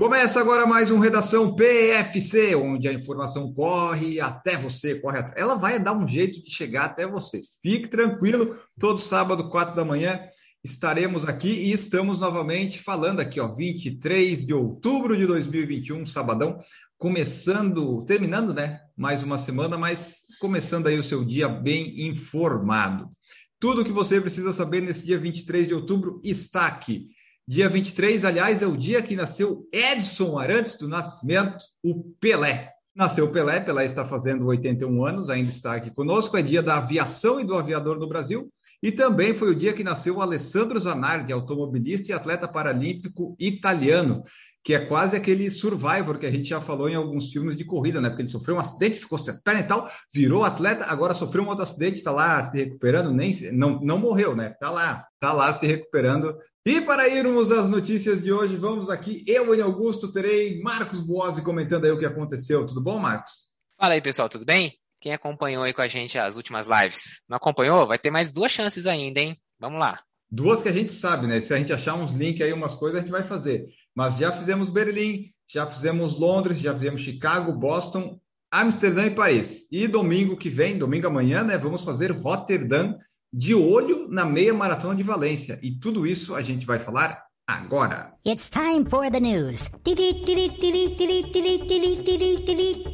Começa 0.00 0.40
agora 0.40 0.64
mais 0.64 0.90
um 0.90 0.98
Redação 0.98 1.54
PFC, 1.54 2.54
onde 2.54 2.88
a 2.88 2.92
informação 2.94 3.52
corre 3.52 4.18
até 4.18 4.56
você, 4.56 4.98
corre 4.98 5.18
até... 5.18 5.38
Ela 5.38 5.56
vai 5.56 5.78
dar 5.78 5.92
um 5.92 6.08
jeito 6.08 6.42
de 6.42 6.50
chegar 6.50 6.86
até 6.86 7.06
você. 7.06 7.42
Fique 7.62 7.86
tranquilo, 7.86 8.58
todo 8.78 8.98
sábado, 8.98 9.50
quatro 9.50 9.76
da 9.76 9.84
manhã, 9.84 10.18
estaremos 10.64 11.26
aqui 11.26 11.50
e 11.50 11.70
estamos 11.70 12.18
novamente 12.18 12.82
falando 12.82 13.20
aqui, 13.20 13.38
ó, 13.38 13.54
23 13.54 14.46
de 14.46 14.54
outubro 14.54 15.14
de 15.14 15.26
2021, 15.26 16.06
sabadão, 16.06 16.56
começando, 16.96 18.02
terminando, 18.06 18.54
né, 18.54 18.80
mais 18.96 19.22
uma 19.22 19.36
semana, 19.36 19.76
mas 19.76 20.20
começando 20.40 20.86
aí 20.86 20.98
o 20.98 21.04
seu 21.04 21.26
dia 21.26 21.46
bem 21.46 22.08
informado. 22.08 23.10
Tudo 23.58 23.82
o 23.82 23.84
que 23.84 23.92
você 23.92 24.18
precisa 24.18 24.54
saber 24.54 24.80
nesse 24.80 25.04
dia 25.04 25.18
23 25.18 25.68
de 25.68 25.74
outubro 25.74 26.22
está 26.24 26.66
aqui. 26.66 27.08
Dia 27.50 27.68
23, 27.68 28.24
aliás, 28.24 28.62
é 28.62 28.66
o 28.68 28.76
dia 28.76 29.02
que 29.02 29.16
nasceu 29.16 29.68
Edson 29.72 30.38
Arantes 30.38 30.76
do 30.76 30.86
Nascimento, 30.86 31.64
o 31.82 32.00
Pelé. 32.20 32.70
Nasceu 32.94 33.24
o 33.24 33.32
Pelé, 33.32 33.58
Pelé 33.58 33.86
está 33.86 34.04
fazendo 34.04 34.46
81 34.46 35.04
anos, 35.04 35.28
ainda 35.28 35.50
está 35.50 35.74
aqui 35.74 35.92
conosco. 35.92 36.36
É 36.36 36.42
dia 36.42 36.62
da 36.62 36.76
aviação 36.76 37.40
e 37.40 37.44
do 37.44 37.56
aviador 37.56 37.98
no 37.98 38.08
Brasil. 38.08 38.48
E 38.82 38.90
também 38.90 39.34
foi 39.34 39.50
o 39.50 39.54
dia 39.54 39.74
que 39.74 39.84
nasceu 39.84 40.16
o 40.16 40.22
Alessandro 40.22 40.80
Zanardi, 40.80 41.32
automobilista 41.32 42.10
e 42.10 42.14
atleta 42.14 42.48
paralímpico 42.48 43.36
italiano, 43.38 44.24
que 44.64 44.74
é 44.74 44.86
quase 44.86 45.16
aquele 45.16 45.50
Survivor 45.50 46.18
que 46.18 46.26
a 46.26 46.30
gente 46.30 46.48
já 46.48 46.60
falou 46.60 46.88
em 46.88 46.94
alguns 46.94 47.30
filmes 47.30 47.56
de 47.56 47.64
corrida, 47.64 48.00
né? 48.00 48.08
Porque 48.08 48.22
ele 48.22 48.30
sofreu 48.30 48.56
um 48.56 48.60
acidente, 48.60 49.00
ficou 49.00 49.18
sem 49.18 49.34
perna 49.42 49.60
e 49.60 49.64
tal, 49.64 49.90
virou 50.12 50.44
atleta, 50.44 50.84
agora 50.84 51.14
sofreu 51.14 51.44
um 51.44 51.48
outro 51.48 51.62
acidente, 51.62 51.96
está 51.96 52.10
lá 52.10 52.42
se 52.42 52.56
recuperando, 52.56 53.12
nem 53.12 53.34
não, 53.52 53.80
não 53.80 53.98
morreu, 53.98 54.34
né? 54.34 54.50
Está 54.50 54.70
lá, 54.70 55.06
está 55.14 55.32
lá 55.32 55.52
se 55.52 55.66
recuperando. 55.66 56.34
E 56.64 56.80
para 56.80 57.08
irmos 57.08 57.50
às 57.50 57.68
notícias 57.68 58.22
de 58.22 58.32
hoje, 58.32 58.56
vamos 58.56 58.90
aqui, 58.90 59.24
eu 59.26 59.54
e 59.54 59.62
Augusto 59.62 60.12
terei 60.12 60.60
Marcos 60.62 61.00
Boazzi 61.00 61.42
comentando 61.42 61.84
aí 61.84 61.90
o 61.90 61.98
que 61.98 62.06
aconteceu. 62.06 62.66
Tudo 62.66 62.82
bom, 62.82 62.98
Marcos? 62.98 63.50
Fala 63.78 63.94
aí, 63.94 64.02
pessoal, 64.02 64.28
tudo 64.28 64.44
bem? 64.44 64.74
Quem 65.00 65.14
acompanhou 65.14 65.62
aí 65.62 65.72
com 65.72 65.80
a 65.80 65.88
gente 65.88 66.18
as 66.18 66.36
últimas 66.36 66.66
lives? 66.66 67.22
Não 67.26 67.38
acompanhou? 67.38 67.86
Vai 67.86 67.98
ter 67.98 68.10
mais 68.10 68.32
duas 68.32 68.52
chances 68.52 68.86
ainda, 68.86 69.18
hein? 69.18 69.40
Vamos 69.58 69.80
lá. 69.80 69.98
Duas 70.30 70.62
que 70.62 70.68
a 70.68 70.72
gente 70.72 70.92
sabe, 70.92 71.26
né? 71.26 71.40
Se 71.40 71.54
a 71.54 71.56
gente 71.56 71.72
achar 71.72 71.94
uns 71.94 72.12
links 72.12 72.42
aí, 72.42 72.52
umas 72.52 72.74
coisas, 72.74 72.98
a 72.98 73.00
gente 73.00 73.10
vai 73.10 73.24
fazer. 73.24 73.66
Mas 73.94 74.18
já 74.18 74.30
fizemos 74.30 74.68
Berlim, 74.68 75.32
já 75.48 75.66
fizemos 75.66 76.18
Londres, 76.18 76.60
já 76.60 76.74
fizemos 76.74 77.00
Chicago, 77.00 77.50
Boston, 77.52 78.20
Amsterdã 78.52 79.06
e 79.06 79.14
Paris. 79.14 79.66
E 79.72 79.88
domingo 79.88 80.36
que 80.36 80.50
vem, 80.50 80.76
domingo 80.76 81.06
amanhã, 81.06 81.42
né? 81.42 81.56
Vamos 81.56 81.82
fazer 81.82 82.12
Rotterdam 82.12 82.98
de 83.32 83.54
olho 83.54 84.06
na 84.08 84.26
meia 84.26 84.52
maratona 84.52 84.94
de 84.94 85.02
Valência. 85.02 85.58
E 85.62 85.72
tudo 85.78 86.06
isso 86.06 86.34
a 86.34 86.42
gente 86.42 86.66
vai 86.66 86.78
falar 86.78 87.24
agora. 87.50 88.12
It's 88.24 88.48
time 88.48 88.84
for 88.88 89.10
the 89.10 89.18
news. 89.18 89.68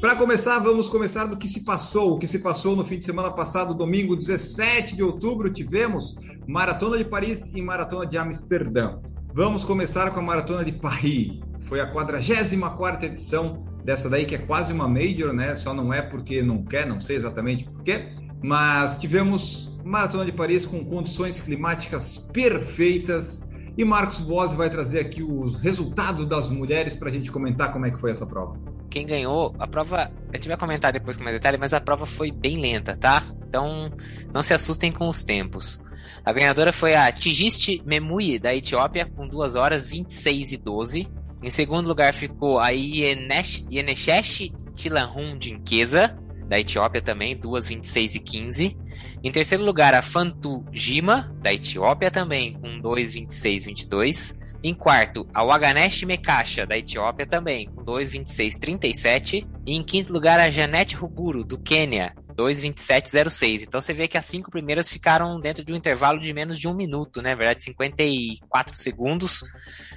Para 0.00 0.16
começar, 0.16 0.58
vamos 0.60 0.88
começar 0.88 1.26
do 1.26 1.36
que 1.36 1.48
se 1.48 1.64
passou. 1.64 2.14
O 2.14 2.18
que 2.18 2.26
se 2.26 2.38
passou 2.38 2.74
no 2.74 2.84
fim 2.84 2.98
de 2.98 3.04
semana 3.04 3.30
passado, 3.32 3.74
domingo 3.74 4.16
17 4.16 4.96
de 4.96 5.02
outubro, 5.02 5.52
tivemos 5.52 6.16
Maratona 6.46 6.96
de 6.96 7.04
Paris 7.04 7.52
e 7.54 7.60
Maratona 7.60 8.06
de 8.06 8.16
Amsterdã. 8.16 8.98
Vamos 9.34 9.64
começar 9.64 10.10
com 10.12 10.20
a 10.20 10.22
Maratona 10.22 10.64
de 10.64 10.72
Paris. 10.72 11.40
Foi 11.60 11.80
a 11.80 11.86
44 11.86 13.06
edição 13.06 13.64
dessa 13.84 14.08
daí, 14.08 14.24
que 14.24 14.36
é 14.36 14.38
quase 14.38 14.72
uma 14.72 14.88
major, 14.88 15.32
né? 15.32 15.54
Só 15.56 15.74
não 15.74 15.92
é 15.92 16.00
porque 16.00 16.40
não 16.42 16.64
quer, 16.64 16.86
não 16.86 17.00
sei 17.00 17.16
exatamente 17.16 17.64
porquê. 17.64 18.08
Mas 18.42 18.96
tivemos 18.96 19.76
Maratona 19.84 20.24
de 20.24 20.32
Paris 20.32 20.66
com 20.66 20.84
condições 20.84 21.40
climáticas 21.40 22.18
perfeitas 22.32 23.45
e 23.76 23.84
Marcos 23.84 24.20
Boas 24.20 24.52
vai 24.52 24.70
trazer 24.70 25.00
aqui 25.00 25.22
os 25.22 25.56
resultados 25.56 26.26
das 26.26 26.48
mulheres 26.48 26.94
para 26.94 27.08
a 27.08 27.12
gente 27.12 27.30
comentar 27.30 27.72
como 27.72 27.86
é 27.86 27.90
que 27.90 28.00
foi 28.00 28.10
essa 28.10 28.26
prova. 28.26 28.58
Quem 28.88 29.06
ganhou, 29.06 29.54
a 29.58 29.66
prova, 29.66 30.10
a 30.32 30.36
gente 30.36 30.48
vai 30.48 30.56
comentar 30.56 30.92
depois 30.92 31.16
com 31.16 31.24
mais 31.24 31.36
detalhe, 31.36 31.58
mas 31.58 31.74
a 31.74 31.80
prova 31.80 32.06
foi 32.06 32.30
bem 32.30 32.56
lenta, 32.56 32.96
tá? 32.96 33.22
Então 33.46 33.90
não 34.32 34.42
se 34.42 34.54
assustem 34.54 34.90
com 34.90 35.08
os 35.08 35.22
tempos. 35.22 35.80
A 36.24 36.32
ganhadora 36.32 36.72
foi 36.72 36.94
a 36.94 37.10
Tigiste 37.12 37.82
Memui, 37.84 38.38
da 38.38 38.54
Etiópia, 38.54 39.06
com 39.06 39.28
2 39.28 39.56
horas 39.56 39.88
26 39.88 40.52
e 40.52 40.56
12. 40.56 41.08
Em 41.42 41.50
segundo 41.50 41.86
lugar 41.86 42.14
ficou 42.14 42.58
a 42.58 42.70
Yeneshesh 42.70 44.50
Tilahun 44.74 45.38
Dinkeza, 45.38 46.16
da 46.46 46.58
Etiópia 46.58 47.00
também, 47.00 47.36
2, 47.36 47.68
26 47.68 48.14
e 48.14 48.20
15. 48.20 48.76
Em 49.22 49.32
terceiro 49.32 49.64
lugar, 49.64 49.94
a 49.94 50.02
Fantu 50.02 50.64
Jima, 50.72 51.34
da 51.40 51.52
Etiópia 51.52 52.10
também, 52.10 52.54
com 52.54 52.80
2, 52.80 53.12
26 53.12 53.62
e 53.62 53.66
22. 53.66 54.38
Em 54.62 54.74
quarto, 54.74 55.28
a 55.34 55.44
Waganesh 55.44 56.04
Mekasha, 56.04 56.66
da 56.66 56.76
Etiópia 56.76 57.26
também, 57.26 57.66
com 57.66 57.84
2, 57.84 58.10
26 58.10 58.54
e 58.54 58.60
37. 58.60 59.46
E 59.66 59.74
em 59.74 59.82
quinto 59.82 60.12
lugar, 60.12 60.40
a 60.40 60.50
Janete 60.50 60.96
Ruguru, 60.96 61.44
do 61.44 61.58
Quênia, 61.58 62.14
2,27,06. 62.36 63.62
Então 63.62 63.80
você 63.80 63.94
vê 63.94 64.06
que 64.06 64.18
as 64.18 64.24
cinco 64.26 64.50
primeiras 64.50 64.90
ficaram 64.90 65.40
dentro 65.40 65.64
de 65.64 65.72
um 65.72 65.76
intervalo 65.76 66.20
de 66.20 66.32
menos 66.32 66.58
de 66.58 66.68
um 66.68 66.74
minuto, 66.74 67.22
né? 67.22 67.30
Na 67.30 67.36
verdade, 67.36 67.64
54 67.64 68.76
segundos. 68.76 69.42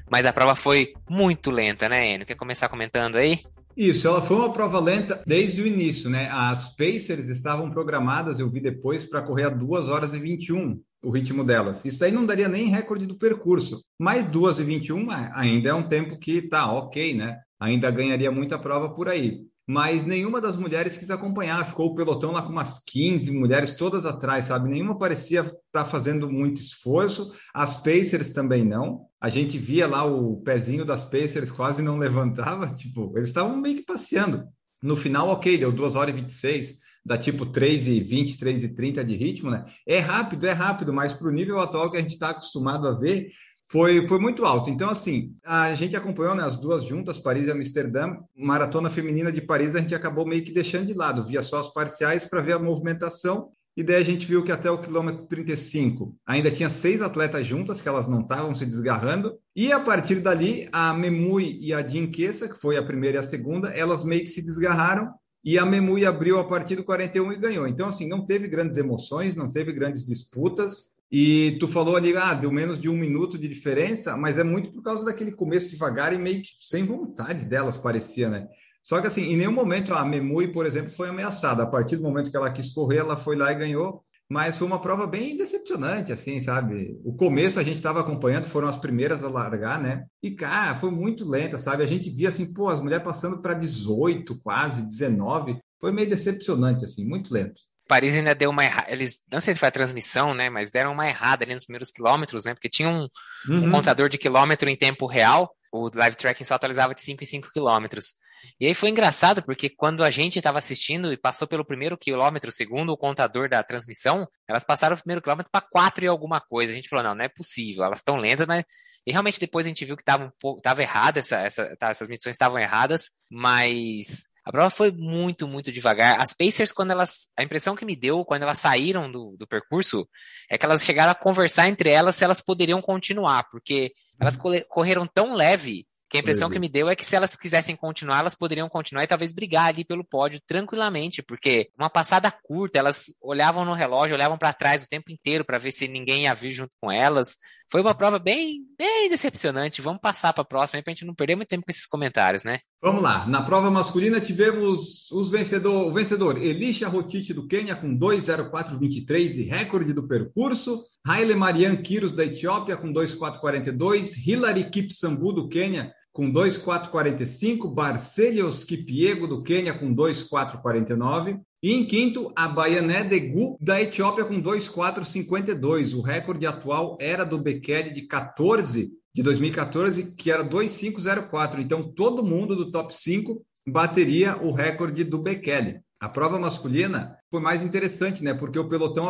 Mas 0.09 0.25
a 0.25 0.33
prova 0.33 0.55
foi 0.55 0.93
muito 1.09 1.51
lenta, 1.51 1.89
né, 1.89 2.13
Enio? 2.13 2.25
Quer 2.25 2.35
começar 2.35 2.69
comentando 2.69 3.17
aí? 3.17 3.39
Isso, 3.79 4.09
ela 4.09 4.21
foi 4.21 4.35
uma 4.35 4.51
prova 4.51 4.77
lenta 4.77 5.23
desde 5.25 5.61
o 5.61 5.65
início, 5.65 6.09
né? 6.09 6.27
As 6.29 6.75
Pacers 6.75 7.29
estavam 7.29 7.71
programadas, 7.71 8.37
eu 8.37 8.49
vi 8.49 8.59
depois, 8.59 9.05
para 9.05 9.21
correr 9.21 9.45
a 9.45 9.49
2 9.49 9.87
horas 9.87 10.13
e 10.13 10.19
21 10.19 10.81
o 11.01 11.09
ritmo 11.09 11.45
delas. 11.45 11.85
Isso 11.85 12.03
aí 12.03 12.11
não 12.11 12.25
daria 12.25 12.49
nem 12.49 12.67
recorde 12.67 13.05
do 13.05 13.17
percurso, 13.17 13.81
mas 13.97 14.27
2 14.27 14.59
e 14.59 14.63
21 14.65 15.07
ainda 15.33 15.69
é 15.69 15.73
um 15.73 15.87
tempo 15.87 16.19
que 16.19 16.41
tá 16.41 16.69
ok, 16.69 17.13
né? 17.13 17.37
Ainda 17.57 17.89
ganharia 17.89 18.29
muita 18.29 18.59
prova 18.59 18.93
por 18.93 19.07
aí. 19.07 19.43
Mas 19.71 20.03
nenhuma 20.03 20.41
das 20.41 20.57
mulheres 20.57 20.97
quis 20.97 21.11
acompanhar, 21.11 21.63
ficou 21.63 21.91
o 21.91 21.95
pelotão 21.95 22.31
lá 22.31 22.41
com 22.41 22.49
umas 22.49 22.79
15 22.79 23.31
mulheres 23.31 23.75
todas 23.75 24.03
atrás, 24.03 24.47
sabe? 24.47 24.67
Nenhuma 24.67 24.97
parecia 24.97 25.41
estar 25.41 25.59
tá 25.71 25.85
fazendo 25.85 26.27
muito 26.27 26.59
esforço, 26.59 27.31
as 27.53 27.75
Pacers 27.75 28.31
também 28.31 28.65
não. 28.65 29.05
A 29.21 29.29
gente 29.29 29.59
via 29.59 29.85
lá 29.85 30.03
o 30.03 30.41
pezinho 30.41 30.83
das 30.83 31.03
Pacers 31.03 31.51
quase 31.51 31.83
não 31.83 31.99
levantava, 32.01 32.73
tipo, 32.73 33.13
eles 33.15 33.27
estavam 33.27 33.61
meio 33.61 33.75
que 33.75 33.85
passeando. 33.85 34.43
No 34.81 34.95
final, 34.95 35.27
ok, 35.27 35.55
deu 35.55 35.71
2 35.71 35.95
horas 35.95 36.15
e 36.15 36.19
26, 36.19 36.75
dá 37.05 37.15
tipo 37.15 37.45
3 37.45 37.89
e 37.89 37.99
20, 37.99 38.39
3 38.39 38.63
e 38.63 38.73
30 38.73 39.05
de 39.05 39.15
ritmo, 39.15 39.51
né? 39.51 39.65
É 39.87 39.99
rápido, 39.99 40.47
é 40.47 40.51
rápido, 40.51 40.91
mas 40.91 41.13
para 41.13 41.27
o 41.27 41.31
nível 41.31 41.59
atual 41.59 41.91
que 41.91 41.97
a 41.97 42.01
gente 42.01 42.13
está 42.13 42.31
acostumado 42.31 42.87
a 42.87 42.97
ver, 42.97 43.29
foi, 43.69 44.07
foi 44.07 44.19
muito 44.19 44.45
alto. 44.45 44.69
Então, 44.69 44.89
assim, 44.89 45.35
a 45.45 45.75
gente 45.75 45.95
acompanhou 45.95 46.33
né, 46.33 46.43
as 46.43 46.59
duas 46.59 46.83
juntas, 46.83 47.19
Paris 47.19 47.47
e 47.47 47.51
Amsterdã. 47.51 48.17
Maratona 48.35 48.89
feminina 48.89 49.31
de 49.31 49.41
Paris 49.41 49.75
a 49.75 49.79
gente 49.79 49.93
acabou 49.93 50.25
meio 50.25 50.43
que 50.43 50.51
deixando 50.51 50.87
de 50.87 50.93
lado, 50.93 51.23
via 51.23 51.43
só 51.43 51.59
as 51.59 51.71
parciais 51.71 52.25
para 52.25 52.41
ver 52.41 52.53
a 52.53 52.59
movimentação. 52.59 53.51
E 53.77 53.83
daí 53.83 53.95
a 53.97 54.03
gente 54.03 54.25
viu 54.25 54.43
que 54.43 54.51
até 54.51 54.69
o 54.69 54.81
quilômetro 54.81 55.25
35 55.27 56.15
ainda 56.25 56.49
tinha 56.49 56.69
seis 56.69 57.01
atletas 57.01 57.45
juntas, 57.45 57.79
que 57.79 57.87
elas 57.87 58.07
não 58.07 58.21
estavam 58.21 58.55
se 58.55 58.65
desgarrando. 58.65 59.37
E 59.55 59.71
a 59.71 59.79
partir 59.79 60.19
dali, 60.19 60.67
a 60.71 60.93
Memui 60.93 61.59
e 61.61 61.71
a 61.71 61.81
Dinquesa, 61.81 62.49
que 62.49 62.59
foi 62.59 62.75
a 62.75 62.83
primeira 62.83 63.17
e 63.17 63.19
a 63.19 63.23
segunda, 63.23 63.69
elas 63.69 64.03
meio 64.03 64.23
que 64.23 64.29
se 64.29 64.41
desgarraram. 64.41 65.13
E 65.45 65.57
a 65.57 65.65
Memui 65.65 66.05
abriu 66.05 66.39
a 66.39 66.43
partir 66.47 66.75
do 66.75 66.83
41 66.83 67.31
e 67.31 67.37
ganhou. 67.37 67.67
Então, 67.67 67.87
assim, 67.87 68.07
não 68.07 68.25
teve 68.25 68.47
grandes 68.47 68.77
emoções, 68.77 69.35
não 69.35 69.49
teve 69.49 69.71
grandes 69.71 70.05
disputas. 70.05 70.91
E 71.11 71.57
tu 71.59 71.67
falou 71.67 71.95
ali, 71.95 72.15
ah, 72.15 72.33
deu 72.33 72.51
menos 72.51 72.79
de 72.79 72.87
um 72.87 72.95
minuto 72.95 73.37
de 73.37 73.47
diferença, 73.47 74.15
mas 74.15 74.37
é 74.37 74.43
muito 74.43 74.71
por 74.71 74.83
causa 74.83 75.03
daquele 75.03 75.31
começo 75.31 75.69
devagar 75.69 76.13
e 76.13 76.17
meio 76.19 76.41
que 76.41 76.49
sem 76.61 76.85
vontade 76.85 77.45
delas, 77.45 77.77
parecia, 77.77 78.29
né? 78.29 78.47
Só 78.81 79.01
que 79.01 79.07
assim, 79.07 79.23
em 79.23 79.37
nenhum 79.37 79.51
momento 79.51 79.93
a 79.93 80.05
Memui, 80.05 80.51
por 80.51 80.65
exemplo, 80.65 80.91
foi 80.91 81.09
ameaçada. 81.09 81.63
A 81.63 81.67
partir 81.67 81.97
do 81.97 82.03
momento 82.03 82.29
que 82.31 82.37
ela 82.37 82.51
quis 82.51 82.71
correr, 82.71 82.97
ela 82.97 83.17
foi 83.17 83.35
lá 83.35 83.51
e 83.51 83.57
ganhou. 83.57 84.03
Mas 84.31 84.57
foi 84.57 84.67
uma 84.67 84.79
prova 84.79 85.07
bem 85.07 85.35
decepcionante, 85.35 86.11
assim, 86.11 86.39
sabe? 86.39 86.95
O 87.03 87.15
começo 87.15 87.59
a 87.59 87.63
gente 87.63 87.77
estava 87.77 87.99
acompanhando, 87.99 88.45
foram 88.45 88.67
as 88.67 88.77
primeiras 88.77 89.23
a 89.23 89.27
largar, 89.27 89.81
né? 89.81 90.05
E, 90.21 90.31
cara, 90.31 90.75
foi 90.75 90.91
muito 90.91 91.27
lenta, 91.27 91.57
sabe? 91.57 91.81
A 91.81 91.87
gente 91.87 92.11
via, 92.11 92.29
assim, 92.29 92.53
pô, 92.53 92.69
as 92.69 92.79
mulheres 92.79 93.03
passando 93.03 93.41
para 93.41 93.55
18, 93.55 94.39
quase, 94.41 94.85
19. 94.85 95.59
Foi 95.81 95.91
meio 95.91 96.07
decepcionante, 96.07 96.85
assim, 96.85 97.07
muito 97.07 97.33
lento. 97.33 97.59
Paris 97.89 98.13
ainda 98.13 98.35
deu 98.35 98.51
uma 98.51 98.63
errada. 98.63 98.91
Eles, 98.91 99.19
não 99.31 99.39
sei 99.39 99.55
se 99.55 99.59
foi 99.59 99.67
a 99.67 99.71
transmissão, 99.71 100.35
né? 100.35 100.47
Mas 100.47 100.69
deram 100.69 100.93
uma 100.93 101.07
errada 101.07 101.43
ali 101.43 101.55
nos 101.55 101.65
primeiros 101.65 101.89
quilômetros, 101.89 102.45
né? 102.45 102.53
Porque 102.53 102.69
tinha 102.69 102.87
um, 102.87 103.07
uhum. 103.49 103.65
um 103.65 103.71
contador 103.71 104.07
de 104.07 104.17
quilômetro 104.19 104.69
em 104.69 104.75
tempo 104.75 105.07
real. 105.07 105.51
O 105.73 105.89
live 105.93 106.15
tracking 106.15 106.43
só 106.43 106.53
atualizava 106.53 106.93
de 106.93 107.01
5 107.01 107.23
em 107.23 107.25
5 107.25 107.49
quilômetros. 107.51 108.13
E 108.59 108.67
aí 108.67 108.75
foi 108.75 108.89
engraçado, 108.89 109.41
porque 109.41 109.69
quando 109.69 110.03
a 110.03 110.09
gente 110.11 110.37
estava 110.37 110.59
assistindo 110.59 111.11
e 111.11 111.17
passou 111.17 111.47
pelo 111.47 111.65
primeiro 111.65 111.97
quilômetro, 111.97 112.51
segundo 112.51 112.91
o 112.91 112.97
contador 112.97 113.49
da 113.49 113.63
transmissão, 113.63 114.27
elas 114.47 114.63
passaram 114.63 114.95
o 114.95 114.99
primeiro 114.99 115.21
quilômetro 115.21 115.51
para 115.51 115.65
quatro 115.67 116.05
e 116.05 116.07
alguma 116.07 116.39
coisa. 116.39 116.71
A 116.71 116.75
gente 116.75 116.87
falou, 116.87 117.03
não, 117.03 117.15
não 117.15 117.25
é 117.25 117.27
possível, 117.27 117.83
elas 117.83 117.99
estão 117.99 118.17
lentas, 118.17 118.45
mas. 118.47 118.63
E 119.05 119.11
realmente 119.11 119.39
depois 119.39 119.65
a 119.65 119.69
gente 119.69 119.83
viu 119.83 119.97
que 119.97 120.03
estava 120.03 120.25
um 120.25 120.31
pouco, 120.39 120.61
tava 120.61 120.83
errado, 120.83 121.17
essa, 121.17 121.37
essa, 121.37 121.75
tá, 121.75 121.89
essas 121.89 122.07
medições 122.07 122.35
estavam 122.35 122.59
erradas, 122.59 123.09
mas 123.31 124.27
a 124.49 124.51
prova 124.51 124.69
foi 124.71 124.91
muito, 124.91 125.47
muito 125.47 125.71
devagar. 125.71 126.19
As 126.19 126.33
Pacers, 126.33 126.71
quando 126.71 126.89
elas. 126.89 127.27
A 127.37 127.43
impressão 127.43 127.75
que 127.75 127.85
me 127.85 127.95
deu 127.95 128.25
quando 128.25 128.41
elas 128.41 128.57
saíram 128.57 129.11
do, 129.11 129.37
do 129.37 129.45
percurso 129.45 130.09
é 130.49 130.57
que 130.57 130.65
elas 130.65 130.83
chegaram 130.83 131.11
a 131.11 131.15
conversar 131.15 131.69
entre 131.69 131.91
elas 131.91 132.15
se 132.15 132.23
elas 132.23 132.41
poderiam 132.41 132.81
continuar, 132.81 133.47
porque 133.51 133.93
elas 134.19 134.35
correram 134.67 135.05
tão 135.05 135.35
leve 135.35 135.85
que 136.09 136.17
a 136.17 136.19
impressão 136.21 136.49
que 136.49 136.57
me 136.57 136.67
deu 136.67 136.89
é 136.89 136.95
que 136.95 137.05
se 137.05 137.15
elas 137.15 137.35
quisessem 137.35 137.75
continuar, 137.75 138.21
elas 138.21 138.33
poderiam 138.33 138.67
continuar 138.67 139.03
e 139.03 139.07
talvez 139.07 139.31
brigar 139.31 139.67
ali 139.67 139.85
pelo 139.85 140.03
pódio 140.03 140.41
tranquilamente, 140.47 141.21
porque 141.21 141.69
uma 141.77 141.89
passada 141.89 142.31
curta, 142.31 142.79
elas 142.79 143.13
olhavam 143.21 143.63
no 143.63 143.75
relógio, 143.75 144.15
olhavam 144.15 144.35
para 144.35 144.51
trás 144.51 144.83
o 144.83 144.87
tempo 144.87 145.11
inteiro 145.11 145.45
para 145.45 145.59
ver 145.59 145.71
se 145.71 145.87
ninguém 145.87 146.23
ia 146.23 146.33
vir 146.33 146.49
junto 146.49 146.71
com 146.81 146.91
elas. 146.91 147.37
Foi 147.71 147.81
uma 147.81 147.93
prova 147.93 148.17
bem, 148.17 148.65
bem 148.77 149.09
decepcionante. 149.09 149.81
Vamos 149.81 150.01
passar 150.01 150.33
para 150.33 150.41
a 150.41 150.45
próxima 150.45 150.81
para 150.81 150.91
a 150.91 150.95
gente 150.95 151.05
não 151.05 151.13
perder 151.13 151.35
muito 151.35 151.49
tempo 151.49 151.63
com 151.63 151.71
esses 151.71 151.85
comentários, 151.85 152.43
né? 152.43 152.59
Vamos 152.81 153.03
lá. 153.03 153.27
Na 153.27 153.43
prova 153.43 153.69
masculina 153.69 154.19
tivemos 154.19 155.11
os 155.11 155.29
vencedor, 155.29 155.85
o 155.85 155.93
vencedor 155.93 156.41
Elisha 156.41 156.87
Rotich 156.87 157.31
do 157.31 157.47
Quênia 157.47 157.75
com 157.75 157.95
2:04:23 157.95 159.35
e 159.35 159.43
recorde 159.43 159.93
do 159.93 160.07
percurso. 160.07 160.83
Haile 161.05 161.35
Marian 161.35 161.75
Kiros 161.75 162.11
da 162.11 162.25
Etiópia 162.25 162.75
com 162.75 162.91
2:4:42. 162.91 164.17
Hilary 164.25 164.69
Kipsambu 164.69 165.31
do 165.31 165.47
Quênia 165.47 165.93
com 166.11 166.29
2,445, 166.29 167.69
Barcelios 167.69 168.63
Kipiego, 168.63 169.27
do 169.27 169.41
Quênia, 169.41 169.73
com 169.73 169.93
2,449. 169.93 171.39
E 171.61 171.73
em 171.73 171.85
quinto, 171.85 172.31
a 172.35 172.47
Baiané 172.47 173.03
Degu, 173.03 173.57
da 173.59 173.81
Etiópia, 173.81 174.23
com 174.23 174.39
2,452. 174.39 175.93
O 175.93 176.01
recorde 176.01 176.45
atual 176.45 176.97
era 177.01 177.25
do 177.25 177.37
Bekele 177.37 177.91
de 177.91 178.03
14, 178.03 178.91
de 179.13 179.23
2014, 179.23 180.15
que 180.15 180.31
era 180.31 180.41
2,504. 180.41 181.59
Então, 181.59 181.83
todo 181.83 182.23
mundo 182.23 182.55
do 182.55 182.71
top 182.71 182.97
5 182.97 183.45
bateria 183.67 184.37
o 184.37 184.53
recorde 184.53 185.03
do 185.03 185.21
Bekele. 185.21 185.81
A 185.99 186.07
prova 186.07 186.39
masculina 186.39 187.17
foi 187.29 187.41
mais 187.41 187.61
interessante, 187.61 188.23
né? 188.23 188.33
Porque 188.33 188.57
o 188.57 188.69
pelotão, 188.69 189.05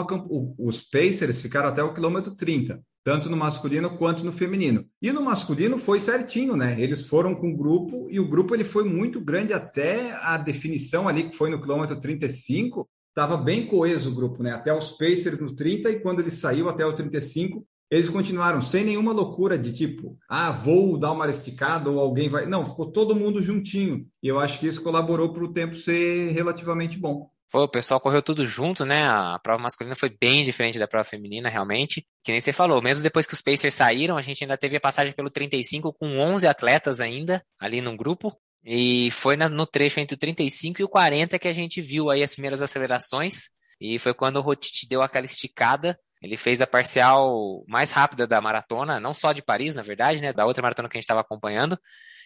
os 0.58 0.82
Pacers 0.82 1.40
ficaram 1.40 1.70
até 1.70 1.84
o 1.84 1.94
quilômetro 1.94 2.36
30 2.36 2.82
tanto 3.04 3.30
no 3.30 3.38
masculino 3.38 3.98
quanto 3.98 4.26
no 4.26 4.32
feminino. 4.32 4.86
E 5.02 5.12
no 5.12 5.22
masculino 5.22 5.78
foi 5.78 6.00
certinho, 6.00 6.56
né? 6.56 6.80
Eles 6.80 7.06
foram 7.06 7.34
com 7.36 7.52
o 7.52 7.58
grupo 7.58 8.08
e 8.10 8.20
o 8.20 8.28
grupo 8.28 8.54
ele 8.54 8.64
foi 8.64 8.84
muito 8.84 9.20
grande 9.20 9.54
até 9.54 10.12
a 10.22 10.38
definição 10.38 11.08
ali 11.08 11.30
que 11.30 11.36
foi 11.36 11.50
no 11.50 11.62
quilômetro 11.62 12.00
35, 12.00 12.88
estava 13.10 13.38
bem 13.38 13.66
coeso 13.66 14.12
o 14.12 14.16
grupo, 14.16 14.44
né? 14.44 14.52
Até 14.52 14.76
os 14.76 14.92
Pacers 14.92 15.40
no 15.40 15.56
30 15.56 15.90
e 15.90 16.00
quando 16.00 16.20
ele 16.20 16.32
saiu 16.32 16.70
até 16.70 16.86
o 16.86 16.94
35, 16.94 17.66
eles 17.92 18.08
continuaram 18.08 18.62
sem 18.62 18.86
nenhuma 18.86 19.12
loucura 19.12 19.58
de 19.58 19.74
tipo, 19.74 20.16
ah, 20.30 20.52
vou 20.52 20.98
dar 20.98 21.12
uma 21.12 21.28
esticada 21.28 21.90
ou 21.90 22.00
alguém 22.00 22.30
vai. 22.30 22.46
Não, 22.46 22.66
ficou 22.66 22.92
todo 22.92 23.16
mundo 23.16 23.42
juntinho. 23.42 24.06
E 24.22 24.28
eu 24.28 24.40
acho 24.40 24.60
que 24.60 24.68
isso 24.68 24.84
colaborou 24.84 25.34
para 25.34 25.44
o 25.44 25.52
tempo 25.52 25.76
ser 25.76 26.32
relativamente 26.32 27.00
bom. 27.00 27.30
Foi, 27.52 27.62
o 27.62 27.68
pessoal 27.68 28.00
correu 28.00 28.22
tudo 28.22 28.46
junto, 28.46 28.86
né? 28.86 29.08
A 29.08 29.40
prova 29.42 29.62
masculina 29.62 29.96
foi 29.96 30.10
bem 30.10 30.44
diferente 30.44 30.78
da 30.78 30.88
prova 30.88 31.04
feminina, 31.04 31.50
realmente. 31.50 32.06
Que 32.24 32.32
nem 32.32 32.40
você 32.40 32.54
falou, 32.54 32.82
mesmo 32.82 33.02
depois 33.02 33.26
que 33.26 33.34
os 33.34 33.42
Pacers 33.42 33.74
saíram, 33.74 34.18
a 34.18 34.22
gente 34.22 34.44
ainda 34.44 34.58
teve 34.58 34.78
a 34.78 34.82
passagem 34.82 35.14
pelo 35.14 35.32
35 35.32 35.94
com 35.94 36.20
11 36.20 36.46
atletas 36.46 37.00
ainda, 37.00 37.44
ali 37.60 37.82
num 37.82 37.98
grupo. 37.98 38.32
E 38.64 39.10
foi 39.12 39.36
no 39.36 39.66
trecho 39.66 40.00
entre 40.00 40.16
o 40.16 40.20
35 40.20 40.82
e 40.82 40.84
o 40.84 40.90
40 40.90 41.40
que 41.40 41.48
a 41.48 41.54
gente 41.54 41.82
viu 41.82 42.12
aí 42.12 42.22
as 42.22 42.34
primeiras 42.34 42.62
acelerações. 42.62 43.46
E 43.82 43.98
foi 43.98 44.14
quando 44.14 44.38
o 44.38 44.42
Rotiti 44.42 44.88
deu 44.88 45.02
aquela 45.02 45.26
esticada. 45.26 45.98
Ele 46.22 46.36
fez 46.36 46.62
a 46.62 46.68
parcial 46.68 47.64
mais 47.68 47.92
rápida 47.92 48.28
da 48.28 48.42
maratona, 48.42 49.00
não 49.00 49.14
só 49.14 49.32
de 49.32 49.42
Paris, 49.42 49.76
na 49.76 49.82
verdade, 49.82 50.22
né? 50.22 50.34
Da 50.34 50.46
outra 50.46 50.62
maratona 50.62 50.90
que 50.90 50.98
a 50.98 51.00
gente 51.00 51.06
estava 51.06 51.22
acompanhando. 51.22 51.80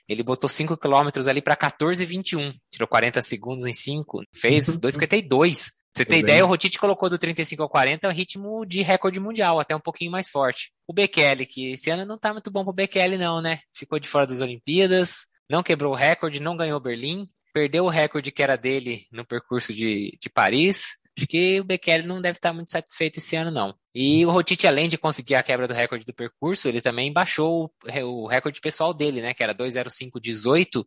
Ele 0.08 0.24
botou 0.24 0.50
5 0.50 0.76
km 0.78 1.10
ali 1.30 1.42
para 1.42 1.56
14,21. 1.56 2.54
Tirou 2.72 2.88
40 2.88 3.22
segundos 3.22 3.66
em 3.66 3.72
5. 3.72 4.24
Fez 4.34 4.66
2,52. 4.80 5.72
Você 5.96 6.06
tem 6.06 6.22
ideia, 6.22 6.44
o 6.44 6.48
Rotite 6.48 6.80
colocou 6.80 7.08
do 7.08 7.20
35 7.20 7.62
ao 7.62 7.70
40 7.70 8.08
um 8.08 8.12
ritmo 8.12 8.66
de 8.66 8.82
recorde 8.82 9.20
mundial, 9.20 9.60
até 9.60 9.76
um 9.76 9.80
pouquinho 9.80 10.12
mais 10.12 10.28
forte. 10.28 10.72
O 10.88 10.94
Bekele, 10.94 11.46
que 11.46 11.74
esse 11.74 11.92
ano 11.92 12.04
não 12.04 12.18
tá 12.18 12.34
muito 12.34 12.50
bom 12.50 12.64
pro 12.64 12.74
Bekele 12.74 13.16
não, 13.16 13.40
né? 13.40 13.60
Ficou 13.76 14.00
de 14.00 14.08
fora 14.08 14.26
das 14.26 14.42
Olimpíadas, 14.42 15.28
não 15.48 15.62
quebrou 15.62 15.94
o 15.94 15.96
recorde, 15.96 16.42
não 16.42 16.58
ganhou 16.58 16.80
Berlim, 16.80 17.28
perdeu 17.54 17.86
o 17.86 17.90
recorde 17.90 18.32
que 18.32 18.42
era 18.42 18.58
dele 18.58 19.06
no 19.12 19.24
percurso 19.24 19.72
de, 19.72 20.18
de 20.20 20.30
Paris. 20.32 20.98
Acho 21.18 21.28
que 21.28 21.60
o 21.60 21.64
Bekele 21.64 22.08
não 22.08 22.20
deve 22.20 22.38
estar 22.38 22.52
muito 22.54 22.72
satisfeito 22.72 23.20
esse 23.20 23.36
ano, 23.36 23.52
não. 23.52 23.76
E 23.94 24.26
o 24.26 24.32
Rotiti, 24.32 24.66
além 24.66 24.90
de 24.90 24.98
conseguir 24.98 25.36
a 25.36 25.44
quebra 25.44 25.68
do 25.68 25.74
recorde 25.74 26.04
do 26.06 26.14
percurso, 26.14 26.68
ele 26.68 26.82
também 26.82 27.14
baixou 27.14 27.72
o 28.04 28.28
recorde 28.28 28.60
pessoal 28.60 28.94
dele, 28.94 29.22
né? 29.22 29.34
Que 29.34 29.44
era 29.44 29.54
2,05,18. 29.54 30.84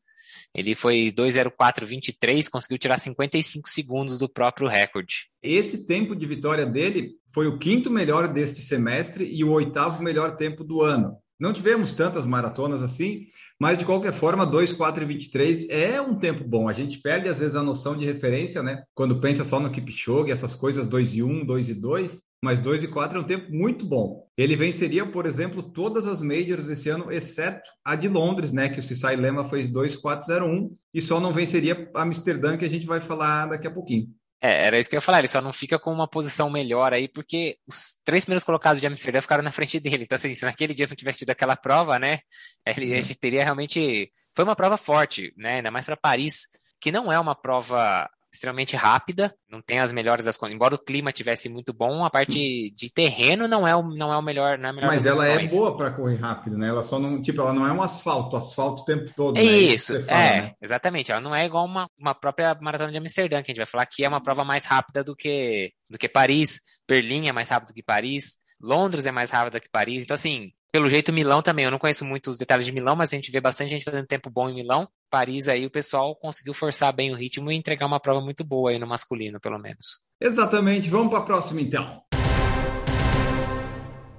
Ele 0.53 0.75
foi 0.75 1.13
2,04,23, 1.13 2.51
conseguiu 2.51 2.79
tirar 2.79 2.99
55 2.99 3.69
segundos 3.69 4.19
do 4.19 4.29
próprio 4.29 4.67
recorde. 4.69 5.29
Esse 5.41 5.87
tempo 5.87 6.17
de 6.17 6.27
vitória 6.27 6.67
dele 6.67 7.13
foi 7.33 7.47
o 7.47 7.59
quinto 7.59 7.89
melhor 7.89 8.27
deste 8.33 8.61
semestre 8.61 9.25
e 9.25 9.45
o 9.45 9.53
oitavo 9.53 10.03
melhor 10.03 10.37
tempo 10.37 10.65
do 10.65 10.83
ano. 10.83 11.17
Não 11.39 11.53
tivemos 11.53 11.93
tantas 11.93 12.25
maratonas 12.25 12.83
assim, 12.83 13.27
mas 13.61 13.79
de 13.79 13.85
qualquer 13.85 14.13
forma, 14.13 14.47
2, 14.47 14.73
4 14.73 15.03
e 15.03 15.07
23 15.07 15.69
é 15.69 16.01
um 16.01 16.19
tempo 16.19 16.43
bom. 16.43 16.67
A 16.69 16.73
gente 16.73 16.99
perde 16.99 17.29
às 17.29 17.39
vezes 17.39 17.55
a 17.55 17.63
noção 17.63 17.97
de 17.97 18.07
referência, 18.07 18.63
né? 18.63 18.83
Quando 18.95 19.21
pensa 19.21 19.45
só 19.45 19.61
no 19.61 19.71
Kipchoge, 19.71 20.33
essas 20.33 20.55
coisas 20.55 20.89
2 20.89 21.15
e 21.15 21.23
1, 21.23 21.45
2 21.45 21.69
e 21.69 21.75
2, 21.75 22.23
mas 22.43 22.59
2 22.59 22.85
e 22.85 22.89
4 22.89 23.19
é 23.19 23.23
um 23.23 23.27
tempo 23.27 23.53
muito 23.53 23.85
bom. 23.85 24.27
Ele 24.37 24.57
venceria, 24.57 25.05
por 25.05 25.27
exemplo, 25.27 25.63
todas 25.63 26.07
as 26.07 26.23
majors 26.23 26.69
esse 26.69 26.89
ano, 26.89 27.13
exceto 27.13 27.69
a 27.85 27.95
de 27.95 28.09
Londres, 28.09 28.53
né? 28.53 28.71
Que 28.71 28.81
o 28.81 28.83
Cissai 28.83 29.17
Lema 29.17 29.45
fez 29.45 29.71
2, 29.71 29.97
4, 29.97 30.27
0, 30.27 30.47
1 30.47 30.77
e 30.95 31.03
só 31.03 31.21
não 31.21 31.35
venceria 31.35 31.91
a 31.95 32.03
Amsterdã, 32.03 32.57
que 32.57 32.65
a 32.65 32.71
gente 32.71 32.87
vai 32.87 33.01
falar 33.01 33.47
daqui 33.47 33.67
a 33.67 33.71
pouquinho. 33.71 34.09
É, 34.41 34.67
era 34.67 34.79
isso 34.79 34.91
que 34.91 34.97
eu 34.97 34.99
ia 34.99 35.03
falar, 35.03 35.21
ele 35.21 35.29
só 35.29 35.41
não 35.41 35.53
fica 35.53 35.79
com 35.79 35.93
uma 35.93 36.09
posição 36.09 36.51
melhor 36.51 36.93
aí, 36.93 37.09
porque 37.09 37.59
os 37.67 37.99
três 38.05 38.25
primeiros 38.25 38.45
colocados 38.45 38.81
de 38.81 38.87
Amsterdã 38.87 39.21
ficaram 39.21 39.43
na 39.43 39.53
frente 39.53 39.81
dele. 39.81 40.05
Então, 40.05 40.17
assim, 40.17 40.35
se 40.35 40.45
naquele 40.45 40.75
dia 40.75 40.87
não 40.87 40.95
tivesse 40.97 41.21
tido 41.21 41.31
aquela 41.31 41.57
prova, 41.57 41.99
né, 41.99 42.21
ele, 42.67 42.95
a 42.95 43.01
gente 43.01 43.19
teria 43.19 43.45
realmente. 43.45 44.11
Foi 44.35 44.45
uma 44.45 44.57
prova 44.57 44.77
forte, 44.77 45.33
né, 45.37 45.57
ainda 45.57 45.71
mais 45.71 45.87
para 45.87 45.97
Paris, 45.97 46.47
que 46.81 46.93
não 46.93 47.11
é 47.11 47.19
uma 47.19 47.35
prova 47.35 48.09
extremamente 48.37 48.77
rápida, 48.77 49.35
não 49.51 49.61
tem 49.61 49.81
as 49.81 49.93
melhores 49.93 50.25
das 50.25 50.37
condições. 50.37 50.57
Embora 50.57 50.75
o 50.75 50.79
clima 50.79 51.13
tivesse 51.13 51.49
muito 51.49 51.73
bom, 51.73 52.05
a 52.05 52.11
parte 52.11 52.71
de 52.71 52.91
terreno 52.93 53.49
não 53.49 53.67
é 53.67 53.75
o, 53.75 53.83
não 53.83 54.13
é 54.13 54.17
o 54.17 54.23
melhor, 54.23 54.59
não 54.59 54.69
é 54.69 54.73
melhor 54.73 54.87
Mas 54.87 55.07
ela 55.07 55.27
é 55.27 55.47
boa 55.49 55.77
para 55.77 55.91
correr 55.91 56.17
rápido, 56.17 56.57
né? 56.57 56.69
Ela 56.69 56.83
só 56.83 56.99
não, 56.99 57.21
tipo, 57.21 57.41
ela 57.41 57.53
não 57.53 57.67
é 57.67 57.73
um 57.73 57.83
asfalto, 57.83 58.37
asfalto 58.37 58.83
o 58.83 58.85
tempo 58.85 59.11
todo. 59.15 59.39
É 59.39 59.43
né? 59.43 59.51
isso, 59.51 60.01
fala, 60.05 60.21
é, 60.21 60.43
né? 60.43 60.53
exatamente. 60.63 61.11
Ela 61.11 61.21
não 61.21 61.35
é 61.35 61.45
igual 61.45 61.65
uma, 61.65 61.89
uma 61.99 62.15
própria 62.15 62.57
maratona 62.61 62.93
de 62.93 62.99
Amsterdã, 62.99 63.43
que 63.43 63.51
a 63.51 63.53
gente 63.53 63.65
vai 63.65 63.67
falar 63.67 63.87
que 63.87 64.05
é 64.05 64.09
uma 64.09 64.23
prova 64.23 64.45
mais 64.45 64.65
rápida 64.65 65.03
do 65.03 65.17
que 65.17 65.73
do 65.89 65.99
que 65.99 66.09
Paris, 66.09 66.61
Berlim 66.89 67.29
é 67.29 67.33
mais 67.33 67.49
rápido 67.49 67.73
que 67.73 67.83
Paris, 67.83 68.39
Londres 68.61 69.07
é 69.07 69.13
mais 69.13 69.31
rápida 69.31 69.61
que 69.61 69.69
Paris. 69.69 70.03
Então 70.03 70.15
assim, 70.15 70.53
pelo 70.77 70.91
jeito, 70.91 71.11
Milão 71.13 71.41
também. 71.41 71.65
Eu 71.65 71.71
não 71.71 71.79
conheço 71.79 72.05
muito 72.05 72.29
os 72.29 72.37
detalhes 72.37 72.67
de 72.67 72.73
Milão, 72.73 72.95
mas 72.95 73.11
a 73.11 73.17
gente 73.17 73.31
vê 73.31 73.41
bastante 73.41 73.71
gente 73.71 73.85
fazendo 73.85 74.07
tempo 74.07 74.29
bom 74.29 74.49
em 74.51 74.55
Milão. 74.55 74.87
Paris 75.11 75.49
aí 75.49 75.65
o 75.67 75.71
pessoal 75.71 76.15
conseguiu 76.17 76.55
forçar 76.55 76.93
bem 76.93 77.13
o 77.13 77.17
ritmo 77.17 77.51
e 77.51 77.57
entregar 77.57 77.87
uma 77.87 78.01
prova 78.01 78.21
muito 78.21 78.45
boa 78.45 78.71
aí 78.71 78.79
no 78.79 78.87
masculino, 78.87 79.41
pelo 79.41 79.59
menos. 79.59 80.01
Exatamente. 80.21 80.89
Vamos 80.91 81.11
para 81.11 81.19
a 81.19 81.23
próxima 81.23 81.61
então. 81.61 82.03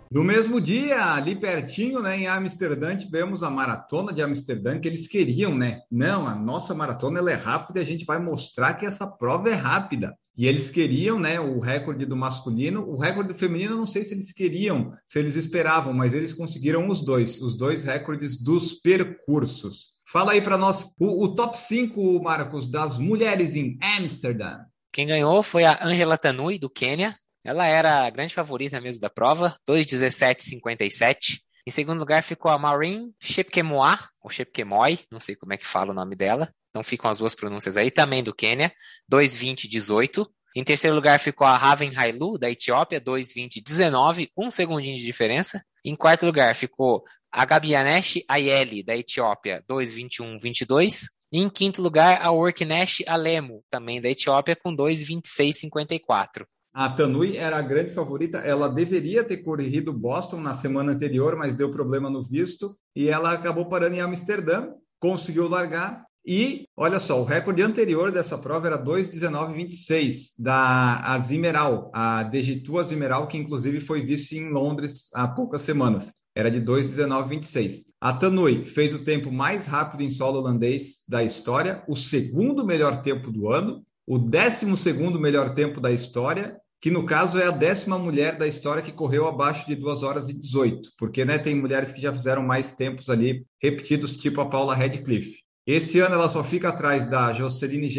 No 0.10 0.24
mesmo 0.24 0.62
dia, 0.62 1.14
ali 1.14 1.36
pertinho, 1.36 2.02
né, 2.02 2.18
em 2.18 2.28
Amsterdã, 2.28 2.96
tivemos 2.96 3.44
a 3.44 3.50
maratona 3.50 4.14
de 4.14 4.22
Amsterdã 4.22 4.80
que 4.80 4.88
eles 4.88 5.06
queriam, 5.06 5.54
né? 5.54 5.82
Não, 5.92 6.26
a 6.26 6.34
nossa 6.34 6.74
maratona 6.74 7.20
ela 7.20 7.30
é 7.30 7.36
rápida, 7.36 7.82
a 7.82 7.84
gente 7.84 8.06
vai 8.06 8.18
mostrar 8.18 8.76
que 8.76 8.86
essa 8.86 9.06
prova 9.06 9.50
é 9.50 9.54
rápida. 9.54 10.18
E 10.38 10.48
eles 10.48 10.72
queriam, 10.72 11.20
né, 11.20 11.40
o 11.42 11.60
recorde 11.60 12.06
do 12.06 12.16
masculino, 12.16 12.88
o 12.88 12.96
recorde 12.96 13.34
do 13.34 13.38
feminino, 13.38 13.76
não 13.76 13.86
sei 13.86 14.06
se 14.06 14.14
eles 14.14 14.32
queriam, 14.32 14.94
se 15.06 15.20
eles 15.20 15.36
esperavam, 15.36 15.92
mas 15.92 16.14
eles 16.14 16.32
conseguiram 16.32 16.88
os 16.88 17.04
dois, 17.04 17.42
os 17.42 17.58
dois 17.58 17.84
recordes 17.84 18.42
dos 18.42 18.74
percursos. 18.74 19.97
Fala 20.10 20.32
aí 20.32 20.42
para 20.42 20.58
nós 20.58 20.94
o, 20.98 21.26
o, 21.26 21.36
top 21.36 21.60
5, 21.60 22.24
Marcos, 22.24 22.72
das 22.72 22.98
mulheres 22.98 23.56
em 23.56 23.78
Amsterdã. 23.98 24.60
Quem 24.94 25.06
ganhou 25.06 25.44
foi 25.44 25.66
a 25.66 25.86
Angela 25.86 26.18
Tanui, 26.18 26.58
do 26.58 26.70
Quênia. 26.70 27.14
Ela 27.44 27.66
era 27.66 28.06
a 28.06 28.10
grande 28.10 28.34
favorita 28.34 28.80
mesmo 28.80 29.02
da 29.02 29.10
prova, 29.10 29.58
2,17,57. 29.70 31.42
Em 31.68 31.72
segundo 31.72 32.00
lugar 32.00 32.24
ficou 32.24 32.50
a 32.50 32.58
Maureen 32.58 33.14
Shepkemoa, 33.20 34.00
ou 34.24 34.30
Shepkemoi, 34.30 35.00
não 35.12 35.20
sei 35.20 35.36
como 35.36 35.52
é 35.52 35.58
que 35.58 35.68
fala 35.68 35.92
o 35.92 35.96
nome 35.96 36.16
dela. 36.16 36.54
Então 36.70 36.82
ficam 36.86 37.12
as 37.12 37.18
duas 37.18 37.36
pronúncias 37.36 37.76
aí, 37.76 37.92
também 37.92 38.24
do 38.24 38.34
Quênia, 38.34 38.72
2,20,18. 39.12 40.26
Em 40.56 40.64
terceiro 40.64 40.96
lugar 40.96 41.20
ficou 41.20 41.46
a 41.46 41.58
Raven 41.58 41.92
Hailu, 41.94 42.38
da 42.38 42.50
Etiópia, 42.50 43.02
2,20,19, 43.02 44.30
um 44.38 44.50
segundinho 44.50 44.96
de 44.96 45.04
diferença. 45.04 45.62
Em 45.84 45.98
quarto 45.98 46.26
lugar 46.26 46.56
ficou 46.56 47.04
a 47.38 47.46
Gabianesh 47.46 48.24
Ayeli, 48.28 48.82
da 48.82 48.98
Etiópia, 48.98 49.64
2,21,22. 49.70 51.04
E 51.32 51.40
em 51.40 51.48
quinto 51.48 51.84
lugar, 51.84 52.20
a 52.20 52.32
Worknesh 52.32 53.04
Alemo, 53.06 53.64
também 53.70 54.02
da 54.02 54.10
Etiópia, 54.10 54.56
com 54.56 54.76
2,26,54. 54.76 56.48
A 56.74 56.90
Tanui 56.90 57.38
era 57.38 57.58
a 57.58 57.62
grande 57.62 57.92
favorita. 57.92 58.40
Ela 58.40 58.68
deveria 58.68 59.24
ter 59.24 59.38
corrido 59.38 59.94
Boston 59.94 60.40
na 60.42 60.56
semana 60.56 60.94
anterior, 60.94 61.36
mas 61.36 61.54
deu 61.54 61.70
problema 61.70 62.10
no 62.10 62.24
visto. 62.24 62.76
E 62.96 63.08
ela 63.08 63.34
acabou 63.34 63.70
parando 63.70 63.96
em 63.96 64.02
Amsterdã, 64.02 64.70
conseguiu 65.00 65.48
largar. 65.48 66.04
E 66.26 66.66
olha 66.76 67.00
só, 67.00 67.22
o 67.22 67.24
recorde 67.24 67.62
anterior 67.62 68.12
dessa 68.12 68.38
prova 68.38 68.66
era 68.66 68.84
2,19,26 68.84 70.34
da 70.40 71.02
Azimeral, 71.14 71.92
a 71.94 72.24
Degitu 72.24 72.80
Azimeral, 72.80 73.28
que 73.28 73.38
inclusive 73.38 73.80
foi 73.80 74.02
vice 74.02 74.40
em 74.40 74.50
Londres 74.50 75.10
há 75.14 75.28
poucas 75.28 75.62
semanas. 75.62 76.17
Era 76.38 76.52
de 76.52 76.62
2,19,26. 76.62 77.84
A 78.00 78.14
Tanui 78.14 78.64
fez 78.68 78.94
o 78.94 79.04
tempo 79.04 79.32
mais 79.32 79.66
rápido 79.66 80.04
em 80.04 80.12
solo 80.12 80.38
holandês 80.38 81.04
da 81.10 81.24
história, 81.24 81.84
o 81.88 81.96
segundo 81.96 82.64
melhor 82.64 83.02
tempo 83.02 83.32
do 83.32 83.50
ano, 83.50 83.84
o 84.06 84.20
décimo 84.20 84.78
segundo 84.78 85.20
melhor 85.20 85.56
tempo 85.56 85.82
da 85.82 85.92
história 85.92 86.56
que 86.80 86.92
no 86.92 87.08
caso 87.08 87.40
é 87.40 87.48
a 87.48 87.52
décima 87.52 87.98
mulher 87.98 88.38
da 88.38 88.46
história 88.46 88.84
que 88.84 88.92
correu 88.92 89.28
abaixo 89.28 89.66
de 89.66 89.76
2 89.76 90.04
horas 90.04 90.30
e 90.30 90.34
18, 90.34 90.92
porque 91.00 91.26
né, 91.26 91.40
tem 91.40 91.56
mulheres 91.56 91.92
que 91.92 92.00
já 92.00 92.14
fizeram 92.14 92.44
mais 92.44 92.72
tempos 92.72 93.10
ali 93.10 93.48
repetidos, 93.60 94.16
tipo 94.16 94.40
a 94.40 94.46
Paula 94.46 94.76
Radcliffe. 94.76 95.40
Esse 95.66 96.00
ano 96.00 96.14
ela 96.14 96.30
só 96.30 96.44
fica 96.44 96.70
atrás 96.70 97.08
da 97.08 97.34
Joceline 97.34 97.90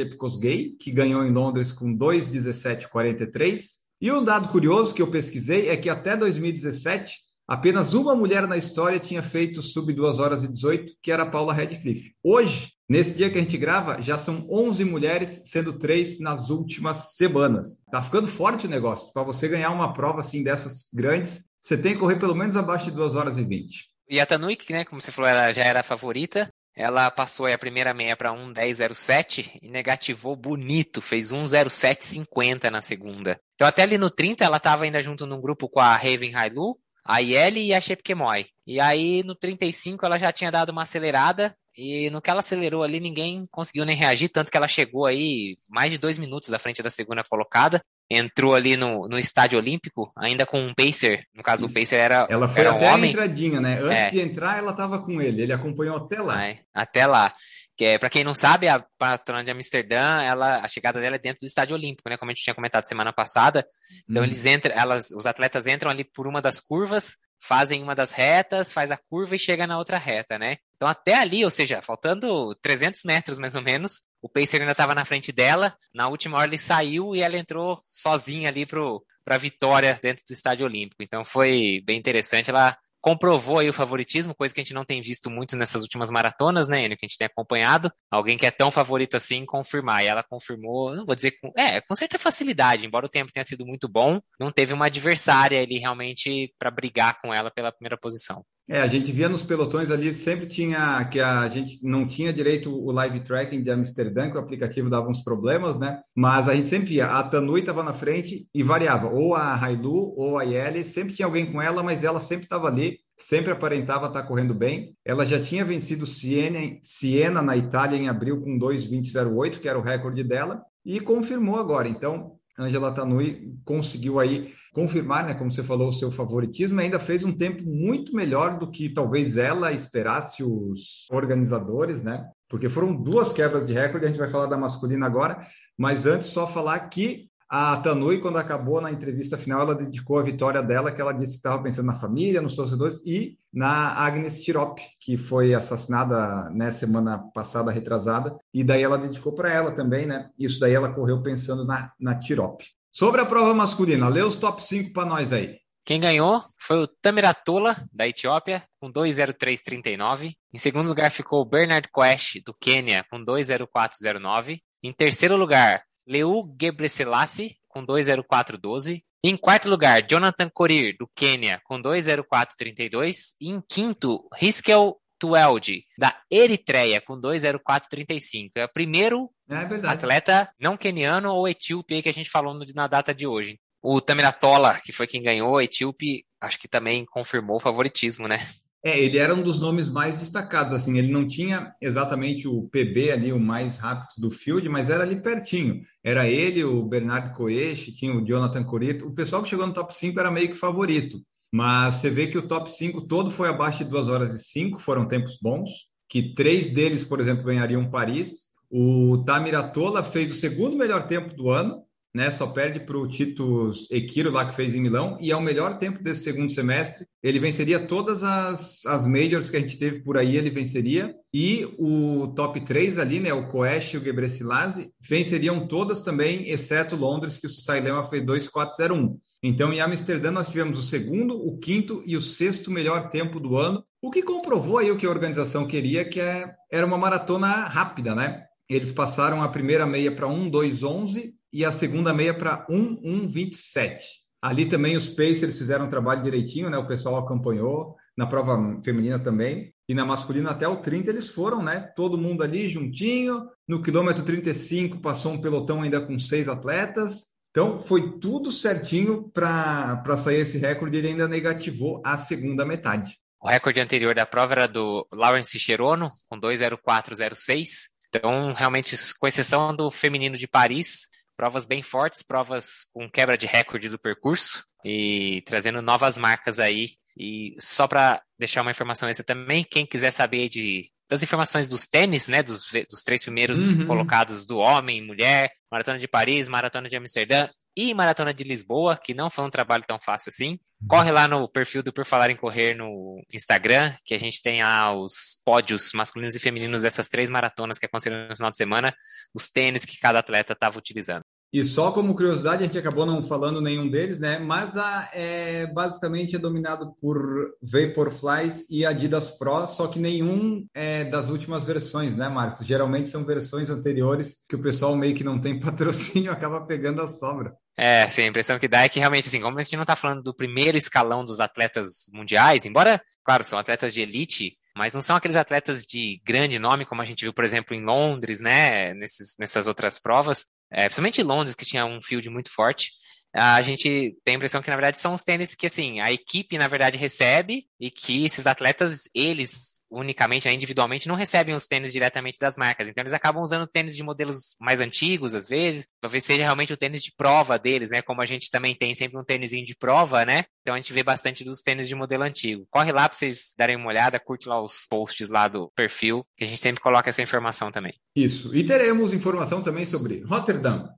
Gay, 0.40 0.76
que 0.80 0.92
ganhou 0.92 1.24
em 1.24 1.32
Londres 1.32 1.72
com 1.72 1.92
2,17,43. 1.92 3.78
E 4.00 4.12
um 4.12 4.22
dado 4.22 4.48
curioso 4.50 4.94
que 4.94 5.02
eu 5.02 5.10
pesquisei 5.10 5.68
é 5.68 5.76
que 5.76 5.90
até 5.90 6.16
2017 6.16 7.27
Apenas 7.48 7.94
uma 7.94 8.14
mulher 8.14 8.46
na 8.46 8.58
história 8.58 8.98
tinha 8.98 9.22
feito 9.22 9.62
sub 9.62 9.90
2 9.90 10.18
horas 10.18 10.44
e 10.44 10.48
18, 10.48 10.92
que 11.02 11.10
era 11.10 11.22
a 11.22 11.30
Paula 11.30 11.54
Radcliffe. 11.54 12.12
Hoje, 12.22 12.74
nesse 12.86 13.16
dia 13.16 13.30
que 13.30 13.38
a 13.38 13.40
gente 13.40 13.56
grava, 13.56 14.02
já 14.02 14.18
são 14.18 14.46
11 14.50 14.84
mulheres, 14.84 15.40
sendo 15.46 15.72
três 15.72 16.20
nas 16.20 16.50
últimas 16.50 17.16
semanas. 17.16 17.78
Tá 17.90 18.02
ficando 18.02 18.26
forte 18.28 18.66
o 18.66 18.70
negócio. 18.70 19.10
Para 19.14 19.22
você 19.22 19.48
ganhar 19.48 19.70
uma 19.70 19.94
prova 19.94 20.20
assim 20.20 20.44
dessas 20.44 20.90
grandes, 20.92 21.46
você 21.58 21.78
tem 21.78 21.94
que 21.94 22.00
correr 22.00 22.16
pelo 22.16 22.34
menos 22.34 22.54
abaixo 22.54 22.84
de 22.84 22.90
2 22.90 23.14
horas 23.14 23.38
e 23.38 23.44
20. 23.44 23.90
E 24.10 24.20
a 24.20 24.26
Tanuik, 24.26 24.70
né, 24.70 24.84
como 24.84 25.00
você 25.00 25.10
falou, 25.10 25.30
ela 25.30 25.50
já 25.50 25.64
era 25.64 25.80
a 25.80 25.82
favorita. 25.82 26.50
Ela 26.76 27.10
passou 27.10 27.46
a 27.46 27.58
primeira 27.58 27.94
meia 27.94 28.14
para 28.14 28.30
1,10,07 28.30 29.58
e 29.62 29.70
negativou 29.70 30.36
bonito, 30.36 31.00
fez 31.00 31.32
1,07,50 31.32 32.70
na 32.70 32.82
segunda. 32.82 33.40
Então 33.54 33.66
até 33.66 33.82
ali 33.82 33.96
no 33.96 34.10
30 34.10 34.44
ela 34.44 34.58
estava 34.58 34.84
ainda 34.84 35.02
junto 35.02 35.26
num 35.26 35.40
grupo 35.40 35.68
com 35.68 35.80
a 35.80 35.96
Raven 35.96 36.36
Hailu, 36.36 36.78
a 37.08 37.18
Yeli 37.20 37.68
e 37.68 37.74
a 37.74 37.80
Shepkemoy. 37.80 38.46
E 38.66 38.78
aí 38.78 39.22
no 39.24 39.34
35 39.34 40.04
ela 40.04 40.18
já 40.18 40.30
tinha 40.30 40.50
dado 40.50 40.68
uma 40.68 40.82
acelerada 40.82 41.56
e 41.74 42.10
no 42.10 42.20
que 42.20 42.28
ela 42.28 42.40
acelerou 42.40 42.82
ali 42.82 43.00
ninguém 43.00 43.46
conseguiu 43.50 43.86
nem 43.86 43.96
reagir, 43.96 44.28
tanto 44.28 44.50
que 44.50 44.56
ela 44.56 44.68
chegou 44.68 45.06
aí 45.06 45.56
mais 45.68 45.90
de 45.90 45.96
dois 45.96 46.18
minutos 46.18 46.52
à 46.52 46.58
frente 46.58 46.82
da 46.82 46.90
segunda 46.90 47.24
colocada. 47.24 47.80
Entrou 48.10 48.54
ali 48.54 48.76
no, 48.76 49.06
no 49.08 49.18
estádio 49.18 49.58
olímpico, 49.58 50.10
ainda 50.16 50.44
com 50.44 50.60
um 50.60 50.74
pacer. 50.74 51.24
No 51.34 51.42
caso, 51.42 51.66
Isso. 51.66 51.76
o 51.76 51.80
pacer 51.80 51.96
era. 51.96 52.26
Ela 52.28 52.48
foi 52.48 52.60
era 52.60 52.72
até 52.72 52.86
um 52.86 52.94
homem. 52.94 53.10
a 53.10 53.12
entradinha, 53.12 53.60
né? 53.60 53.80
Antes 53.80 53.98
é. 53.98 54.10
de 54.10 54.20
entrar, 54.20 54.58
ela 54.58 54.70
estava 54.70 54.98
com 54.98 55.20
ele. 55.20 55.42
Ele 55.42 55.52
acompanhou 55.52 55.96
até 55.96 56.20
lá. 56.20 56.42
É, 56.42 56.58
até 56.74 57.06
lá. 57.06 57.32
Que 57.78 57.84
é, 57.84 57.98
para 57.98 58.10
quem 58.10 58.24
não 58.24 58.34
sabe, 58.34 58.66
a 58.66 58.84
patrona 58.98 59.44
de 59.44 59.52
Amsterdã, 59.52 60.20
ela, 60.20 60.56
a 60.56 60.66
chegada 60.66 61.00
dela 61.00 61.14
é 61.14 61.18
dentro 61.18 61.40
do 61.40 61.46
estádio 61.46 61.76
olímpico, 61.76 62.08
né? 62.10 62.16
Como 62.16 62.28
a 62.28 62.34
gente 62.34 62.42
tinha 62.42 62.54
comentado 62.54 62.88
semana 62.88 63.12
passada. 63.12 63.64
Então 64.10 64.22
hum. 64.22 64.26
eles 64.26 64.44
entram, 64.44 64.74
elas, 64.76 65.12
os 65.12 65.26
atletas 65.26 65.64
entram 65.64 65.88
ali 65.88 66.02
por 66.02 66.26
uma 66.26 66.42
das 66.42 66.58
curvas, 66.58 67.16
fazem 67.40 67.80
uma 67.80 67.94
das 67.94 68.10
retas, 68.10 68.72
faz 68.72 68.90
a 68.90 68.96
curva 68.96 69.36
e 69.36 69.38
chega 69.38 69.64
na 69.64 69.78
outra 69.78 69.96
reta, 69.96 70.36
né? 70.36 70.56
Então 70.74 70.88
até 70.88 71.14
ali, 71.14 71.44
ou 71.44 71.50
seja, 71.50 71.80
faltando 71.80 72.52
300 72.56 73.04
metros 73.04 73.38
mais 73.38 73.54
ou 73.54 73.62
menos, 73.62 74.02
o 74.20 74.28
Pacer 74.28 74.60
ainda 74.60 74.72
estava 74.72 74.92
na 74.92 75.04
frente 75.04 75.30
dela. 75.30 75.72
Na 75.94 76.08
última 76.08 76.36
hora 76.36 76.48
ele 76.48 76.58
saiu 76.58 77.14
e 77.14 77.22
ela 77.22 77.38
entrou 77.38 77.78
sozinha 77.84 78.48
ali 78.48 78.66
pro 78.66 79.00
para 79.24 79.36
vitória 79.36 79.98
dentro 80.02 80.24
do 80.26 80.32
estádio 80.32 80.64
olímpico. 80.64 81.02
Então 81.02 81.22
foi 81.22 81.82
bem 81.84 81.98
interessante. 81.98 82.48
Ela 82.48 82.76
comprovou 83.08 83.58
aí 83.58 83.68
o 83.70 83.72
favoritismo, 83.72 84.34
coisa 84.34 84.52
que 84.52 84.60
a 84.60 84.62
gente 84.62 84.74
não 84.74 84.84
tem 84.84 85.00
visto 85.00 85.30
muito 85.30 85.56
nessas 85.56 85.80
últimas 85.80 86.10
maratonas, 86.10 86.68
né, 86.68 86.84
Enio, 86.84 86.98
que 86.98 87.06
a 87.06 87.08
gente 87.08 87.16
tem 87.16 87.26
acompanhado. 87.26 87.90
Alguém 88.10 88.36
que 88.36 88.44
é 88.44 88.50
tão 88.50 88.70
favorito 88.70 89.16
assim 89.16 89.46
confirmar. 89.46 90.04
E 90.04 90.08
ela 90.08 90.22
confirmou, 90.22 90.94
não 90.94 91.06
vou 91.06 91.14
dizer 91.14 91.32
com, 91.40 91.50
é, 91.56 91.80
com 91.80 91.94
certa 91.94 92.18
facilidade, 92.18 92.86
embora 92.86 93.06
o 93.06 93.08
tempo 93.08 93.32
tenha 93.32 93.44
sido 93.44 93.64
muito 93.64 93.88
bom, 93.88 94.20
não 94.38 94.52
teve 94.52 94.74
uma 94.74 94.86
adversária 94.86 95.62
ali 95.62 95.78
realmente 95.78 96.52
para 96.58 96.70
brigar 96.70 97.18
com 97.22 97.32
ela 97.32 97.50
pela 97.50 97.72
primeira 97.72 97.96
posição. 97.96 98.44
É, 98.70 98.82
a 98.82 98.86
gente 98.86 99.10
via 99.10 99.30
nos 99.30 99.42
pelotões 99.42 99.90
ali, 99.90 100.12
sempre 100.12 100.46
tinha 100.46 101.02
que 101.06 101.18
a 101.18 101.48
gente 101.48 101.82
não 101.82 102.06
tinha 102.06 102.30
direito 102.34 102.70
o 102.70 102.92
live 102.92 103.20
tracking 103.20 103.62
de 103.62 103.70
Amsterdã, 103.70 104.30
que 104.30 104.36
o 104.36 104.40
aplicativo 104.40 104.90
dava 104.90 105.08
uns 105.08 105.24
problemas, 105.24 105.78
né? 105.78 106.02
Mas 106.14 106.46
a 106.48 106.54
gente 106.54 106.68
sempre 106.68 106.90
via, 106.90 107.06
a 107.06 107.22
Tanui 107.22 107.60
estava 107.60 107.82
na 107.82 107.94
frente 107.94 108.46
e 108.54 108.62
variava, 108.62 109.08
ou 109.08 109.34
a 109.34 109.54
Hailu 109.54 110.14
ou 110.14 110.38
a 110.38 110.42
Yeli, 110.42 110.84
sempre 110.84 111.14
tinha 111.14 111.24
alguém 111.24 111.50
com 111.50 111.62
ela, 111.62 111.82
mas 111.82 112.04
ela 112.04 112.20
sempre 112.20 112.44
estava 112.44 112.68
ali, 112.68 112.98
sempre 113.16 113.50
aparentava 113.50 114.06
estar 114.06 114.20
tá 114.20 114.28
correndo 114.28 114.52
bem. 114.52 114.94
Ela 115.02 115.24
já 115.24 115.40
tinha 115.40 115.64
vencido 115.64 116.06
Siena, 116.06 116.58
Siena 116.82 117.40
na 117.40 117.56
Itália 117.56 117.96
em 117.96 118.10
abril 118.10 118.38
com 118.42 118.58
2:20:08, 118.58 119.60
que 119.60 119.68
era 119.68 119.78
o 119.78 119.82
recorde 119.82 120.22
dela, 120.22 120.62
e 120.84 121.00
confirmou 121.00 121.58
agora. 121.58 121.88
Então, 121.88 122.38
Angela 122.58 122.92
Tanui 122.92 123.54
conseguiu 123.64 124.20
aí 124.20 124.52
confirmar, 124.72 125.26
né, 125.26 125.34
como 125.34 125.50
você 125.50 125.62
falou, 125.62 125.88
o 125.88 125.92
seu 125.92 126.10
favoritismo, 126.10 126.80
ainda 126.80 126.98
fez 126.98 127.24
um 127.24 127.32
tempo 127.32 127.64
muito 127.64 128.14
melhor 128.14 128.58
do 128.58 128.70
que 128.70 128.88
talvez 128.88 129.36
ela 129.36 129.72
esperasse 129.72 130.42
os 130.42 131.06
organizadores, 131.10 132.02
né? 132.02 132.24
Porque 132.48 132.68
foram 132.68 132.94
duas 132.94 133.32
quebras 133.32 133.66
de 133.66 133.72
recorde, 133.72 134.06
a 134.06 134.08
gente 134.08 134.18
vai 134.18 134.30
falar 134.30 134.46
da 134.46 134.56
masculina 134.56 135.06
agora, 135.06 135.46
mas 135.76 136.06
antes 136.06 136.28
só 136.28 136.46
falar 136.46 136.78
que 136.88 137.28
a 137.50 137.78
Tanui, 137.78 138.20
quando 138.20 138.36
acabou 138.36 138.78
na 138.78 138.92
entrevista 138.92 139.38
final, 139.38 139.62
ela 139.62 139.74
dedicou 139.74 140.18
a 140.18 140.22
vitória 140.22 140.62
dela, 140.62 140.92
que 140.92 141.00
ela 141.00 141.14
disse 141.14 141.32
que 141.32 141.38
estava 141.38 141.62
pensando 141.62 141.86
na 141.86 141.98
família, 141.98 142.42
nos 142.42 142.54
torcedores 142.54 143.00
e 143.06 143.38
na 143.50 143.94
Agnes 143.94 144.42
Tirop, 144.42 144.78
que 145.00 145.16
foi 145.16 145.54
assassinada 145.54 146.50
né, 146.50 146.70
semana 146.70 147.18
passada, 147.32 147.70
retrasada, 147.70 148.36
e 148.52 148.62
daí 148.62 148.82
ela 148.82 148.98
dedicou 148.98 149.32
para 149.32 149.50
ela 149.50 149.70
também, 149.70 150.04
né? 150.04 150.28
Isso 150.38 150.60
daí 150.60 150.74
ela 150.74 150.92
correu 150.92 151.22
pensando 151.22 151.64
na, 151.64 151.90
na 151.98 152.18
Tirop. 152.18 152.62
Sobre 152.90 153.20
a 153.20 153.26
prova 153.26 153.54
masculina, 153.54 154.08
lê 154.08 154.22
os 154.22 154.36
top 154.36 154.64
5 154.64 154.92
para 154.92 155.06
nós 155.06 155.32
aí. 155.32 155.58
Quem 155.88 156.00
ganhou 156.00 156.42
foi 156.60 156.82
o 156.82 156.86
Tamiratola, 156.86 157.76
da 157.90 158.06
Etiópia, 158.06 158.62
com 158.78 158.92
2,0339. 158.92 160.34
Em 160.52 160.58
segundo 160.58 160.86
lugar 160.86 161.10
ficou 161.10 161.40
o 161.40 161.48
Bernard 161.48 161.88
Quest, 161.90 162.42
do 162.44 162.52
Quênia, 162.52 163.06
com 163.10 163.18
2,0409. 163.18 164.60
Em 164.82 164.92
terceiro 164.92 165.34
lugar, 165.34 165.82
Leu 166.06 166.42
Gebreselassie, 166.60 167.56
com 167.66 167.86
2,0412. 167.86 169.02
Em 169.24 169.36
quarto 169.36 169.70
lugar, 169.70 170.06
Jonathan 170.06 170.50
Korir, 170.52 170.94
do 170.98 171.08
Quênia, 171.16 171.60
com 171.64 171.80
2,0432. 171.80 173.34
E 173.40 173.48
em 173.48 173.62
quinto, 173.66 174.28
Riskel 174.34 175.00
Tuelde, 175.18 175.84
da 175.98 176.20
Eritreia, 176.30 177.00
com 177.00 177.18
2,0435. 177.20 178.50
É 178.56 178.64
o 178.66 178.72
primeiro 178.72 179.30
é 179.48 179.88
atleta 179.88 180.50
não 180.60 180.76
queniano 180.76 181.32
ou 181.32 181.48
etíope 181.48 182.02
que 182.02 182.08
a 182.08 182.12
gente 182.12 182.30
falou 182.30 182.54
na 182.74 182.86
data 182.86 183.14
de 183.14 183.26
hoje. 183.26 183.58
O 183.82 184.00
Tamiratola, 184.00 184.78
que 184.84 184.92
foi 184.92 185.06
quem 185.06 185.22
ganhou, 185.22 185.60
etíope, 185.60 186.24
acho 186.40 186.58
que 186.58 186.68
também 186.68 187.04
confirmou 187.04 187.56
o 187.56 187.60
favoritismo, 187.60 188.26
né? 188.26 188.38
É, 188.84 188.98
ele 188.98 189.18
era 189.18 189.34
um 189.34 189.42
dos 189.42 189.58
nomes 189.58 189.88
mais 189.88 190.18
destacados, 190.18 190.72
assim, 190.72 190.96
ele 190.98 191.10
não 191.10 191.26
tinha 191.26 191.74
exatamente 191.80 192.46
o 192.46 192.68
PB 192.68 193.10
ali, 193.10 193.32
o 193.32 193.40
mais 193.40 193.76
rápido 193.76 194.08
do 194.18 194.30
field, 194.30 194.68
mas 194.68 194.88
era 194.88 195.02
ali 195.02 195.20
pertinho. 195.20 195.82
Era 196.02 196.28
ele, 196.28 196.62
o 196.62 196.84
Bernardo 196.84 197.34
Coeche, 197.34 197.92
tinha 197.92 198.14
o 198.14 198.24
Jonathan 198.24 198.62
Corito. 198.62 199.06
O 199.06 199.14
pessoal 199.14 199.42
que 199.42 199.48
chegou 199.48 199.66
no 199.66 199.72
top 199.72 199.94
5 199.94 200.18
era 200.18 200.30
meio 200.30 200.48
que 200.48 200.54
favorito. 200.54 201.20
Mas 201.52 201.96
você 201.96 202.10
vê 202.10 202.28
que 202.28 202.38
o 202.38 202.46
top 202.46 202.70
5 202.70 203.06
todo 203.06 203.30
foi 203.30 203.48
abaixo 203.48 203.78
de 203.78 203.90
2 203.90 204.08
horas 204.08 204.34
e 204.34 204.38
5, 204.38 204.78
foram 204.78 205.08
tempos 205.08 205.38
bons, 205.42 205.70
que 206.08 206.34
três 206.34 206.70
deles, 206.70 207.04
por 207.04 207.20
exemplo, 207.20 207.44
ganhariam 207.44 207.90
Paris. 207.90 208.47
O 208.70 209.22
Tamiratola 209.24 210.02
fez 210.02 210.32
o 210.32 210.34
segundo 210.34 210.76
melhor 210.76 211.06
tempo 211.06 211.34
do 211.34 211.48
ano, 211.50 211.82
né? 212.14 212.30
Só 212.30 212.48
perde 212.48 212.80
para 212.80 212.96
o 212.96 213.06
Titus 213.06 213.90
Equiro 213.90 214.30
lá 214.30 214.46
que 214.46 214.56
fez 214.56 214.74
em 214.74 214.80
Milão, 214.80 215.18
e 215.20 215.30
é 215.30 215.36
o 215.36 215.40
melhor 215.40 215.78
tempo 215.78 216.02
desse 216.02 216.24
segundo 216.24 216.52
semestre. 216.52 217.06
Ele 217.22 217.38
venceria 217.38 217.86
todas 217.86 218.22
as, 218.22 218.84
as 218.86 219.06
majors 219.06 219.50
que 219.50 219.56
a 219.56 219.60
gente 219.60 219.78
teve 219.78 220.02
por 220.02 220.16
aí, 220.16 220.36
ele 220.36 220.50
venceria. 220.50 221.14
E 221.32 221.66
o 221.78 222.28
top 222.34 222.60
3 222.60 222.98
ali, 222.98 223.20
né? 223.20 223.32
O 223.32 223.48
Koesh 223.48 223.94
e 223.94 223.96
o 223.98 224.04
Gebreselassie, 224.04 224.90
venceriam 225.08 225.66
todas 225.66 226.00
também, 226.00 226.50
exceto 226.50 226.96
Londres, 226.96 227.36
que 227.36 227.46
o 227.46 227.50
Sailema 227.50 228.04
fez 228.04 228.22
2-4-0-1. 228.22 229.16
Então, 229.42 229.72
em 229.72 229.80
Amsterdã, 229.80 230.32
nós 230.32 230.48
tivemos 230.48 230.78
o 230.78 230.82
segundo, 230.82 231.34
o 231.34 231.58
quinto 231.58 232.02
e 232.04 232.16
o 232.16 232.22
sexto 232.22 232.72
melhor 232.72 233.08
tempo 233.08 233.38
do 233.38 233.56
ano, 233.56 233.84
o 234.02 234.10
que 234.10 234.22
comprovou 234.22 234.78
aí 234.78 234.90
o 234.90 234.96
que 234.96 235.06
a 235.06 235.10
organização 235.10 235.66
queria, 235.66 236.04
que 236.04 236.20
é, 236.20 236.52
era 236.72 236.84
uma 236.84 236.98
maratona 236.98 237.46
rápida, 237.46 238.14
né? 238.16 238.47
Eles 238.68 238.92
passaram 238.92 239.42
a 239.42 239.48
primeira 239.48 239.86
meia 239.86 240.14
para 240.14 240.26
1,211 240.26 241.34
e 241.52 241.64
a 241.64 241.72
segunda 241.72 242.12
meia 242.12 242.34
para 242.34 242.66
1,127. 242.68 244.04
Ali 244.42 244.68
também 244.68 244.96
os 244.96 245.08
Pacers 245.08 245.58
fizeram 245.58 245.86
um 245.86 245.90
trabalho 245.90 246.22
direitinho, 246.22 246.70
né? 246.70 246.76
O 246.76 246.86
pessoal 246.86 247.16
acompanhou, 247.16 247.96
na 248.16 248.26
prova 248.26 248.80
feminina 248.84 249.18
também. 249.18 249.72
E 249.88 249.94
na 249.94 250.04
masculina 250.04 250.50
até 250.50 250.68
o 250.68 250.76
30 250.76 251.08
eles 251.10 251.28
foram, 251.28 251.62
né? 251.62 251.80
Todo 251.96 252.18
mundo 252.18 252.42
ali 252.42 252.68
juntinho. 252.68 253.48
No 253.66 253.82
quilômetro 253.82 254.24
35 254.24 255.00
passou 255.00 255.32
um 255.32 255.40
pelotão 255.40 255.82
ainda 255.82 256.00
com 256.00 256.18
seis 256.18 256.48
atletas. 256.48 257.28
Então 257.50 257.80
foi 257.80 258.18
tudo 258.18 258.52
certinho 258.52 259.30
para 259.30 260.16
sair 260.18 260.40
esse 260.40 260.58
recorde. 260.58 260.98
Ele 260.98 261.08
ainda 261.08 261.26
negativou 261.26 262.02
a 262.04 262.18
segunda 262.18 262.66
metade. 262.66 263.18
O 263.40 263.48
recorde 263.48 263.80
anterior 263.80 264.14
da 264.14 264.26
prova 264.26 264.52
era 264.52 264.66
do 264.66 265.06
Lawrence 265.12 265.58
Cherono, 265.58 266.10
com 266.28 266.38
20406. 266.38 267.88
Então, 268.08 268.52
realmente, 268.52 268.96
com 269.18 269.26
exceção 269.26 269.74
do 269.74 269.90
feminino 269.90 270.36
de 270.36 270.48
Paris, 270.48 271.06
provas 271.36 271.66
bem 271.66 271.82
fortes, 271.82 272.22
provas 272.22 272.86
com 272.92 273.08
quebra 273.10 273.36
de 273.36 273.46
recorde 273.46 273.88
do 273.88 273.98
percurso 273.98 274.64
e 274.84 275.42
trazendo 275.46 275.80
novas 275.82 276.16
marcas 276.18 276.58
aí. 276.58 276.90
E 277.16 277.54
só 277.58 277.86
para 277.86 278.22
deixar 278.38 278.62
uma 278.62 278.70
informação 278.70 279.08
essa 279.08 279.24
também, 279.24 279.64
quem 279.64 279.86
quiser 279.86 280.10
saber 280.10 280.48
de 280.48 280.90
das 281.10 281.22
informações 281.22 281.66
dos 281.66 281.86
tênis, 281.86 282.28
né, 282.28 282.42
dos, 282.42 282.64
dos 282.90 283.02
três 283.02 283.22
primeiros 283.22 283.74
uhum. 283.74 283.86
colocados 283.86 284.44
do 284.44 284.58
homem, 284.58 285.02
mulher, 285.02 285.50
maratona 285.72 285.98
de 285.98 286.06
Paris, 286.06 286.48
maratona 286.48 286.86
de 286.86 286.98
Amsterdã 286.98 287.48
e 287.78 287.94
Maratona 287.94 288.34
de 288.34 288.42
Lisboa, 288.42 288.98
que 289.00 289.14
não 289.14 289.30
foi 289.30 289.44
um 289.44 289.50
trabalho 289.50 289.84
tão 289.86 290.00
fácil 290.00 290.30
assim. 290.30 290.58
Corre 290.88 291.12
lá 291.12 291.28
no 291.28 291.48
perfil 291.48 291.80
do 291.80 291.92
Por 291.92 292.04
Falar 292.04 292.28
em 292.28 292.36
Correr 292.36 292.74
no 292.74 293.22
Instagram, 293.32 293.94
que 294.04 294.14
a 294.14 294.18
gente 294.18 294.42
tem 294.42 294.64
lá 294.64 294.92
os 294.92 295.40
pódios 295.44 295.92
masculinos 295.94 296.34
e 296.34 296.40
femininos 296.40 296.82
dessas 296.82 297.08
três 297.08 297.30
maratonas 297.30 297.78
que 297.78 297.86
aconteceram 297.86 298.28
no 298.28 298.36
final 298.36 298.50
de 298.50 298.56
semana, 298.56 298.92
os 299.32 299.48
tênis 299.48 299.84
que 299.84 299.96
cada 299.96 300.18
atleta 300.18 300.54
estava 300.54 300.76
utilizando. 300.76 301.22
E 301.52 301.64
só 301.64 301.90
como 301.92 302.14
curiosidade, 302.14 302.62
a 302.62 302.66
gente 302.66 302.78
acabou 302.78 303.06
não 303.06 303.22
falando 303.22 303.60
nenhum 303.60 303.88
deles, 303.88 304.18
né? 304.18 304.38
Mas 304.38 304.76
a, 304.76 305.08
é, 305.14 305.66
basicamente 305.66 306.36
é 306.36 306.38
dominado 306.38 306.94
por 307.00 307.18
Vaporflies 307.62 308.66
e 308.68 308.84
Adidas 308.84 309.30
Pro, 309.30 309.66
só 309.66 309.86
que 309.86 309.98
nenhum 309.98 310.66
é 310.74 311.04
das 311.04 311.30
últimas 311.30 311.64
versões, 311.64 312.14
né, 312.14 312.28
Marcos? 312.28 312.66
Geralmente 312.66 313.08
são 313.08 313.24
versões 313.24 313.70
anteriores 313.70 314.36
que 314.46 314.56
o 314.56 314.62
pessoal 314.62 314.94
meio 314.94 315.14
que 315.14 315.24
não 315.24 315.40
tem 315.40 315.58
patrocínio, 315.60 316.30
acaba 316.30 316.66
pegando 316.66 317.00
a 317.00 317.08
sobra. 317.08 317.54
É, 317.76 318.08
sim, 318.08 318.22
a 318.22 318.26
impressão 318.26 318.58
que 318.58 318.68
dá 318.68 318.82
é 318.82 318.88
que 318.88 318.98
realmente, 318.98 319.28
assim, 319.28 319.40
como 319.40 319.58
a 319.58 319.62
gente 319.62 319.76
não 319.76 319.84
está 319.84 319.96
falando 319.96 320.22
do 320.22 320.34
primeiro 320.34 320.76
escalão 320.76 321.24
dos 321.24 321.40
atletas 321.40 322.10
mundiais, 322.12 322.66
embora, 322.66 323.00
claro, 323.24 323.44
são 323.44 323.58
atletas 323.58 323.94
de 323.94 324.00
elite, 324.00 324.58
mas 324.76 324.92
não 324.92 325.00
são 325.00 325.16
aqueles 325.16 325.36
atletas 325.36 325.84
de 325.84 326.20
grande 326.26 326.58
nome, 326.58 326.84
como 326.84 327.00
a 327.00 327.04
gente 327.04 327.24
viu, 327.24 327.32
por 327.32 327.44
exemplo, 327.44 327.74
em 327.74 327.84
Londres, 327.84 328.40
né, 328.40 328.92
nesses, 328.94 329.34
nessas 329.38 329.66
outras 329.66 329.98
provas, 329.98 330.46
é, 330.70 330.84
principalmente 330.84 331.22
Londres, 331.22 331.54
que 331.54 331.64
tinha 331.64 331.84
um 331.84 332.00
field 332.00 332.28
muito 332.30 332.50
forte, 332.50 332.90
a 333.38 333.62
gente 333.62 334.16
tem 334.24 334.34
a 334.34 334.36
impressão 334.36 334.60
que, 334.60 334.70
na 334.70 334.76
verdade, 334.76 334.98
são 334.98 335.14
os 335.14 335.22
tênis 335.22 335.54
que, 335.54 335.66
assim, 335.66 336.00
a 336.00 336.12
equipe, 336.12 336.58
na 336.58 336.68
verdade, 336.68 336.96
recebe 336.96 337.66
e 337.78 337.90
que 337.90 338.24
esses 338.24 338.46
atletas, 338.46 339.08
eles, 339.14 339.80
unicamente, 339.90 340.46
né, 340.46 340.54
individualmente, 340.54 341.08
não 341.08 341.14
recebem 341.14 341.54
os 341.54 341.66
tênis 341.66 341.92
diretamente 341.92 342.38
das 342.38 342.56
marcas. 342.56 342.88
Então, 342.88 343.02
eles 343.02 343.12
acabam 343.12 343.42
usando 343.42 343.66
tênis 343.66 343.96
de 343.96 344.02
modelos 344.02 344.56
mais 344.60 344.80
antigos, 344.80 345.34
às 345.34 345.48
vezes. 345.48 345.88
Talvez 346.00 346.24
seja 346.24 346.42
realmente 346.42 346.72
o 346.72 346.76
tênis 346.76 347.02
de 347.02 347.12
prova 347.16 347.58
deles, 347.58 347.90
né? 347.90 348.02
Como 348.02 348.20
a 348.20 348.26
gente 348.26 348.50
também 348.50 348.74
tem 348.74 348.94
sempre 348.94 349.18
um 349.18 349.24
tênisinho 349.24 349.64
de 349.64 349.76
prova, 349.76 350.24
né? 350.24 350.44
Então, 350.62 350.74
a 350.74 350.76
gente 350.76 350.92
vê 350.92 351.02
bastante 351.02 351.44
dos 351.44 351.62
tênis 351.62 351.88
de 351.88 351.94
modelo 351.94 352.24
antigo. 352.24 352.66
Corre 352.70 352.92
lá 352.92 353.08
para 353.08 353.16
vocês 353.16 353.54
darem 353.56 353.76
uma 353.76 353.88
olhada, 353.88 354.20
curte 354.20 354.48
lá 354.48 354.60
os 354.62 354.86
posts 354.88 355.28
lá 355.28 355.48
do 355.48 355.70
perfil, 355.74 356.26
que 356.36 356.44
a 356.44 356.46
gente 356.46 356.60
sempre 356.60 356.82
coloca 356.82 357.08
essa 357.08 357.22
informação 357.22 357.70
também. 357.70 357.94
Isso. 358.14 358.54
E 358.54 358.64
teremos 358.64 359.14
informação 359.14 359.62
também 359.62 359.86
sobre 359.86 360.22
Rotterdam. 360.24 360.88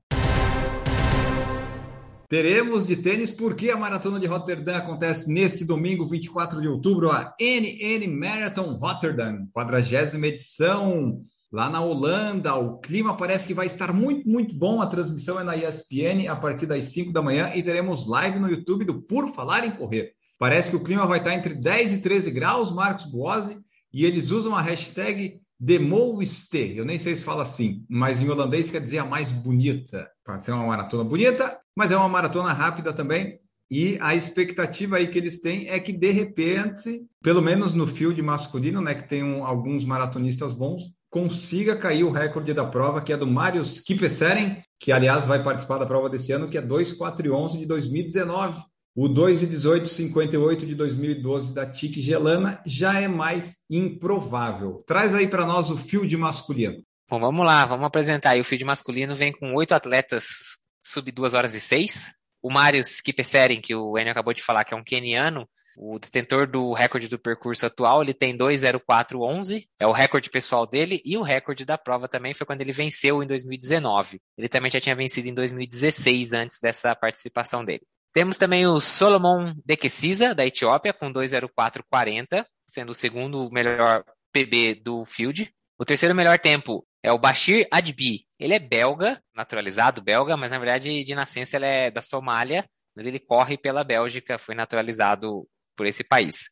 Teremos 2.30 2.86
de 2.86 2.94
tênis 2.94 3.28
porque 3.28 3.70
a 3.70 3.76
Maratona 3.76 4.20
de 4.20 4.26
Rotterdam 4.28 4.76
acontece 4.76 5.28
neste 5.28 5.64
domingo, 5.64 6.06
24 6.06 6.60
de 6.60 6.68
outubro, 6.68 7.10
a 7.10 7.34
NN 7.40 8.06
Marathon 8.06 8.70
Rotterdam, 8.74 9.48
40 9.52 10.28
edição, 10.28 11.24
lá 11.50 11.68
na 11.68 11.80
Holanda. 11.80 12.54
O 12.54 12.78
clima 12.78 13.16
parece 13.16 13.48
que 13.48 13.52
vai 13.52 13.66
estar 13.66 13.92
muito, 13.92 14.28
muito 14.28 14.54
bom. 14.54 14.80
A 14.80 14.86
transmissão 14.86 15.40
é 15.40 15.42
na 15.42 15.56
ESPN 15.56 16.28
a 16.28 16.36
partir 16.36 16.66
das 16.66 16.84
5 16.84 17.12
da 17.12 17.20
manhã 17.20 17.50
e 17.52 17.64
teremos 17.64 18.06
live 18.06 18.38
no 18.38 18.48
YouTube 18.48 18.84
do 18.84 19.02
Por 19.02 19.34
Falar 19.34 19.66
em 19.66 19.72
Correr. 19.72 20.12
Parece 20.38 20.70
que 20.70 20.76
o 20.76 20.84
clima 20.84 21.06
vai 21.06 21.18
estar 21.18 21.34
entre 21.34 21.56
10 21.56 21.94
e 21.94 21.98
13 21.98 22.30
graus, 22.30 22.70
Marcos 22.70 23.06
Boazzi, 23.06 23.58
e 23.92 24.04
eles 24.04 24.30
usam 24.30 24.54
a 24.54 24.62
hashtag 24.62 25.40
de 25.58 25.78
Mooiste, 25.80 26.74
eu 26.76 26.86
nem 26.86 26.96
sei 26.96 27.14
se 27.14 27.22
fala 27.22 27.42
assim, 27.42 27.84
mas 27.86 28.18
em 28.18 28.30
holandês 28.30 28.70
quer 28.70 28.80
dizer 28.80 28.98
a 28.98 29.04
mais 29.04 29.30
bonita. 29.30 30.08
Para 30.24 30.38
ser 30.38 30.52
uma 30.52 30.66
maratona 30.66 31.04
bonita, 31.04 31.59
mas 31.76 31.92
é 31.92 31.96
uma 31.96 32.08
maratona 32.08 32.52
rápida 32.52 32.92
também. 32.92 33.38
E 33.70 33.96
a 34.00 34.16
expectativa 34.16 34.96
aí 34.96 35.06
que 35.06 35.18
eles 35.18 35.40
têm 35.40 35.68
é 35.68 35.78
que, 35.78 35.92
de 35.92 36.10
repente, 36.10 37.06
pelo 37.22 37.40
menos 37.40 37.72
no 37.72 37.86
field 37.86 38.20
masculino, 38.20 38.80
né, 38.80 38.94
que 38.94 39.08
tem 39.08 39.22
um, 39.22 39.46
alguns 39.46 39.84
maratonistas 39.84 40.52
bons, 40.52 40.82
consiga 41.08 41.76
cair 41.76 42.02
o 42.02 42.10
recorde 42.10 42.52
da 42.52 42.64
prova, 42.64 43.00
que 43.00 43.12
é 43.12 43.16
do 43.16 43.26
Marius 43.26 43.78
Kipeseren, 43.78 44.62
que, 44.78 44.90
aliás, 44.90 45.24
vai 45.24 45.42
participar 45.42 45.78
da 45.78 45.86
prova 45.86 46.10
desse 46.10 46.32
ano, 46.32 46.48
que 46.48 46.58
é 46.58 46.62
2,4 46.62 47.26
e 47.26 47.30
11 47.30 47.58
de 47.58 47.66
2019. 47.66 48.60
O 48.96 49.06
2 49.06 49.44
e 49.44 49.46
18, 49.46 49.86
58 49.86 50.66
de 50.66 50.74
2012 50.74 51.54
da 51.54 51.64
TIC 51.64 52.00
Gelana 52.00 52.60
já 52.66 53.00
é 53.00 53.06
mais 53.06 53.58
improvável. 53.70 54.82
Traz 54.84 55.14
aí 55.14 55.28
para 55.28 55.46
nós 55.46 55.70
o 55.70 55.76
field 55.76 56.16
masculino. 56.16 56.82
Bom, 57.08 57.20
vamos 57.20 57.46
lá, 57.46 57.64
vamos 57.66 57.86
apresentar 57.86 58.30
aí. 58.30 58.40
O 58.40 58.44
field 58.44 58.64
masculino 58.64 59.14
vem 59.14 59.32
com 59.32 59.54
oito 59.54 59.72
atletas 59.72 60.58
sub 60.82 61.10
2 61.10 61.34
horas 61.34 61.54
e 61.54 61.60
6. 61.60 62.12
O 62.42 62.50
Marius 62.50 63.00
Kipeseren, 63.00 63.60
que 63.60 63.74
o 63.74 63.98
Enio 63.98 64.12
acabou 64.12 64.32
de 64.32 64.42
falar 64.42 64.64
que 64.64 64.72
é 64.72 64.76
um 64.76 64.84
keniano, 64.84 65.48
o 65.76 65.98
detentor 65.98 66.46
do 66.46 66.72
recorde 66.72 67.08
do 67.08 67.18
percurso 67.18 67.64
atual, 67.64 68.02
ele 68.02 68.12
tem 68.12 68.36
2:04:11, 68.36 69.66
é 69.78 69.86
o 69.86 69.92
recorde 69.92 70.28
pessoal 70.28 70.66
dele 70.66 71.00
e 71.04 71.16
o 71.16 71.22
recorde 71.22 71.64
da 71.64 71.78
prova 71.78 72.08
também 72.08 72.34
foi 72.34 72.46
quando 72.46 72.60
ele 72.60 72.72
venceu 72.72 73.22
em 73.22 73.26
2019. 73.26 74.20
Ele 74.36 74.48
também 74.48 74.70
já 74.70 74.80
tinha 74.80 74.94
vencido 74.94 75.28
em 75.28 75.34
2016 75.34 76.32
antes 76.32 76.58
dessa 76.60 76.94
participação 76.94 77.64
dele. 77.64 77.82
Temos 78.12 78.36
também 78.36 78.66
o 78.66 78.80
Solomon 78.80 79.54
Dekesiza, 79.64 80.34
da 80.34 80.44
Etiópia, 80.44 80.92
com 80.92 81.12
2,04,40, 81.12 82.44
sendo 82.66 82.90
o 82.90 82.94
segundo 82.94 83.48
melhor 83.50 84.04
PB 84.32 84.80
do 84.82 85.04
field. 85.04 85.50
O 85.78 85.84
terceiro 85.84 86.14
melhor 86.14 86.38
tempo 86.38 86.84
é 87.02 87.12
o 87.12 87.18
Bashir 87.18 87.66
Adbi. 87.70 88.26
Ele 88.38 88.54
é 88.54 88.58
belga, 88.58 89.22
naturalizado 89.34 90.02
belga, 90.02 90.36
mas 90.36 90.50
na 90.50 90.58
verdade 90.58 91.04
de 91.04 91.14
nascença 91.14 91.56
ele 91.56 91.66
é 91.66 91.90
da 91.90 92.00
Somália, 92.00 92.68
mas 92.94 93.06
ele 93.06 93.18
corre 93.18 93.56
pela 93.56 93.84
Bélgica, 93.84 94.38
foi 94.38 94.54
naturalizado 94.54 95.46
por 95.76 95.86
esse 95.86 96.04
país. 96.04 96.50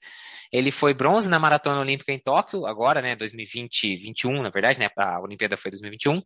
Ele 0.51 0.71
foi 0.71 0.95
bronze 0.95 1.29
na 1.29 1.39
Maratona 1.39 1.81
Olímpica 1.81 2.11
em 2.13 2.19
Tóquio, 2.19 2.65
agora, 2.65 3.03
né, 3.03 3.15
2020, 3.15 3.97
21, 3.97 4.43
na 4.43 4.49
verdade, 4.49 4.79
né, 4.79 4.89
a 4.97 5.21
Olimpíada 5.21 5.57
foi 5.57 5.71
2021. 5.71 6.23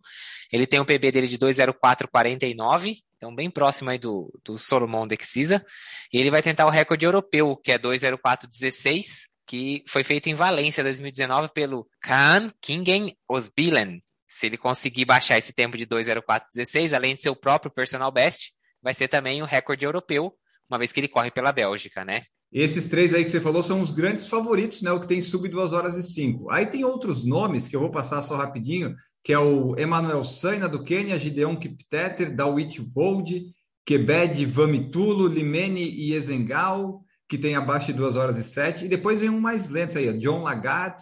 Ele 0.53 0.67
tem 0.67 0.79
um 0.79 0.85
PB 0.85 1.11
dele 1.11 1.27
de 1.27 1.37
20449, 1.37 2.99
então 3.17 3.35
bem 3.35 3.51
próximo 3.51 3.91
aí 3.91 3.99
do, 3.99 4.33
do 4.45 4.57
Solomon 4.57 5.09
Dexisa. 5.09 5.65
E 6.13 6.19
ele 6.19 6.31
vai 6.31 6.43
tentar 6.43 6.67
o 6.67 6.71
recorde 6.71 7.05
europeu, 7.05 7.57
que 7.57 7.73
é 7.73 7.79
20416, 7.79 9.27
que 9.47 9.83
foi 9.89 10.05
feito 10.05 10.29
em 10.29 10.35
Valência 10.35 10.85
2019 10.85 11.49
pelo 11.53 11.89
Kaan 12.01 12.53
Kingen 12.61 13.17
Osbilen. 13.29 14.01
Se 14.35 14.47
ele 14.47 14.57
conseguir 14.57 15.05
baixar 15.05 15.39
esse 15.39 15.53
tempo 15.53 15.77
de 15.77 15.85
20416, 15.85 16.93
além 16.93 17.15
de 17.15 17.21
ser 17.21 17.31
o 17.31 17.37
próprio 17.37 17.71
personal 17.71 18.11
best, 18.11 18.53
vai 18.83 18.95
ser 18.95 19.07
também 19.07 19.43
o 19.43 19.47
recorde 19.47 19.85
europeu, 19.85 20.33
uma 20.69 20.79
vez 20.79 20.91
que 20.91 21.01
ele 21.01 21.09
corre 21.09 21.31
pela 21.31 21.53
Bélgica, 21.53 22.05
né? 22.05 22.23
Esses 22.51 22.87
três 22.87 23.15
aí 23.15 23.25
que 23.25 23.31
você 23.31 23.41
falou 23.41 23.63
são 23.63 23.81
os 23.81 23.91
grandes 23.91 24.27
favoritos, 24.27 24.83
né? 24.83 24.91
O 24.91 25.01
que 25.01 25.07
tem 25.07 25.21
sub 25.21 25.49
2 25.49 25.73
horas 25.73 25.97
e 25.97 26.03
5. 26.03 26.51
Aí 26.51 26.67
tem 26.67 26.85
outros 26.85 27.25
nomes 27.25 27.69
que 27.69 27.77
eu 27.77 27.81
vou 27.81 27.91
passar 27.91 28.23
só 28.23 28.37
rapidinho, 28.37 28.95
que 29.23 29.33
é 29.33 29.39
o 29.39 29.75
Emanuel 29.79 30.25
Saina 30.25 30.69
do 30.69 30.83
Quênia, 30.83 31.19
Gideon 31.19 31.57
Kipteter, 31.57 32.35
Dawit 32.35 32.81
Vold, 32.81 33.45
Kebed 33.87 34.45
Vamitulo, 34.47 35.29
Limene 35.29 35.83
e 35.83 36.15
Ezengal, 36.15 37.03
que 37.29 37.39
tem 37.39 37.55
abaixo 37.55 37.87
de 37.87 37.95
2 37.95 38.17
horas 38.17 38.39
e 38.39 38.45
7. 38.45 38.85
E 38.85 38.89
depois 38.89 39.21
vem 39.21 39.31
um 39.31 39.41
mais 39.41 39.69
lento 39.69 39.97
aí, 39.97 40.11
ó, 40.11 40.13
John 40.13 40.43
Lagat, 40.43 41.01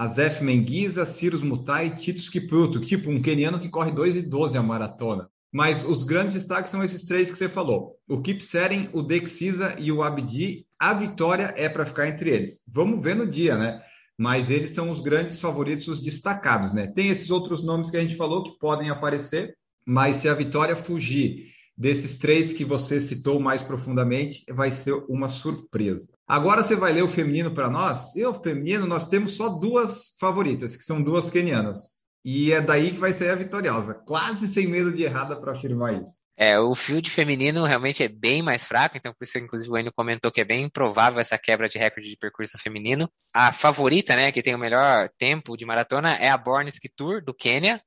Azef 0.00 0.42
Menguiza, 0.42 1.04
Cirus 1.04 1.42
Mutai, 1.42 1.94
Titus 1.94 2.30
Kipruto, 2.30 2.80
tipo 2.80 3.10
um 3.10 3.20
queniano 3.20 3.60
que 3.60 3.68
corre 3.68 3.92
2 3.92 4.16
e 4.16 4.22
12 4.22 4.56
a 4.56 4.62
maratona. 4.62 5.28
Mas 5.52 5.84
os 5.84 6.04
grandes 6.04 6.32
destaques 6.32 6.70
são 6.70 6.82
esses 6.82 7.04
três 7.04 7.30
que 7.30 7.36
você 7.36 7.50
falou. 7.50 7.98
O 8.08 8.22
Kipseren, 8.22 8.88
o 8.94 9.02
Dexisa 9.02 9.76
e 9.78 9.92
o 9.92 10.02
Abdi. 10.02 10.64
A 10.80 10.94
vitória 10.94 11.52
é 11.54 11.68
para 11.68 11.84
ficar 11.84 12.08
entre 12.08 12.30
eles. 12.30 12.62
Vamos 12.66 13.04
ver 13.04 13.14
no 13.14 13.28
dia, 13.28 13.58
né? 13.58 13.78
Mas 14.16 14.48
eles 14.48 14.70
são 14.70 14.90
os 14.90 15.00
grandes 15.00 15.38
favoritos, 15.38 15.86
os 15.86 16.00
destacados, 16.00 16.72
né? 16.72 16.86
Tem 16.86 17.10
esses 17.10 17.30
outros 17.30 17.62
nomes 17.62 17.90
que 17.90 17.98
a 17.98 18.00
gente 18.00 18.16
falou 18.16 18.42
que 18.42 18.58
podem 18.58 18.88
aparecer, 18.88 19.54
mas 19.84 20.16
se 20.16 20.30
a 20.30 20.34
vitória 20.34 20.74
fugir 20.74 21.52
desses 21.80 22.18
três 22.18 22.52
que 22.52 22.62
você 22.62 23.00
citou 23.00 23.40
mais 23.40 23.62
profundamente, 23.62 24.44
vai 24.50 24.70
ser 24.70 24.92
uma 25.08 25.30
surpresa. 25.30 26.08
Agora 26.28 26.62
você 26.62 26.76
vai 26.76 26.92
ler 26.92 27.02
o 27.02 27.08
feminino 27.08 27.54
para 27.54 27.70
nós? 27.70 28.14
E 28.14 28.22
o 28.22 28.34
feminino, 28.34 28.86
nós 28.86 29.08
temos 29.08 29.32
só 29.32 29.48
duas 29.48 30.14
favoritas, 30.20 30.76
que 30.76 30.84
são 30.84 31.02
duas 31.02 31.30
quenianas. 31.30 32.00
E 32.22 32.52
é 32.52 32.60
daí 32.60 32.90
que 32.90 32.98
vai 32.98 33.12
ser 33.12 33.30
a 33.30 33.34
vitoriosa. 33.34 33.94
Quase 33.94 34.46
sem 34.46 34.66
medo 34.66 34.92
de 34.92 35.04
errada 35.04 35.40
para 35.40 35.52
afirmar 35.52 35.94
isso. 35.94 36.20
É, 36.36 36.58
o 36.58 36.74
field 36.74 37.08
feminino 37.10 37.64
realmente 37.64 38.02
é 38.02 38.08
bem 38.08 38.42
mais 38.42 38.64
fraco, 38.64 38.98
então 38.98 39.14
por 39.14 39.24
isso, 39.24 39.38
inclusive, 39.38 39.70
o 39.70 39.78
Enio 39.78 39.92
comentou 39.92 40.30
que 40.30 40.40
é 40.42 40.44
bem 40.44 40.64
improvável 40.64 41.18
essa 41.18 41.38
quebra 41.38 41.66
de 41.66 41.78
recorde 41.78 42.10
de 42.10 42.16
percurso 42.16 42.58
feminino. 42.58 43.10
A 43.32 43.54
favorita, 43.54 44.14
né, 44.14 44.30
que 44.30 44.42
tem 44.42 44.54
o 44.54 44.58
melhor 44.58 45.08
tempo 45.18 45.56
de 45.56 45.64
maratona 45.64 46.14
é 46.16 46.28
a 46.28 46.36
Born 46.36 46.68
Ski 46.68 46.90
Tour, 46.94 47.24
do 47.24 47.32
Quênia. 47.32 47.80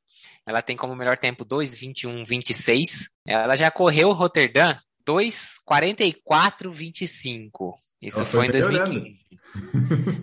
Ela 0.46 0.62
tem 0.62 0.76
como 0.76 0.94
melhor 0.96 1.18
tempo 1.18 1.46
2:21:26. 1.46 3.10
Ela 3.26 3.56
já 3.56 3.72
correu 3.72 4.12
Rotterdam 4.12 4.78
2:44:25. 5.06 7.74
Isso 8.02 8.18
ela 8.18 8.26
foi, 8.26 8.40
foi 8.40 8.48
em 8.48 8.52
2015. 8.52 9.24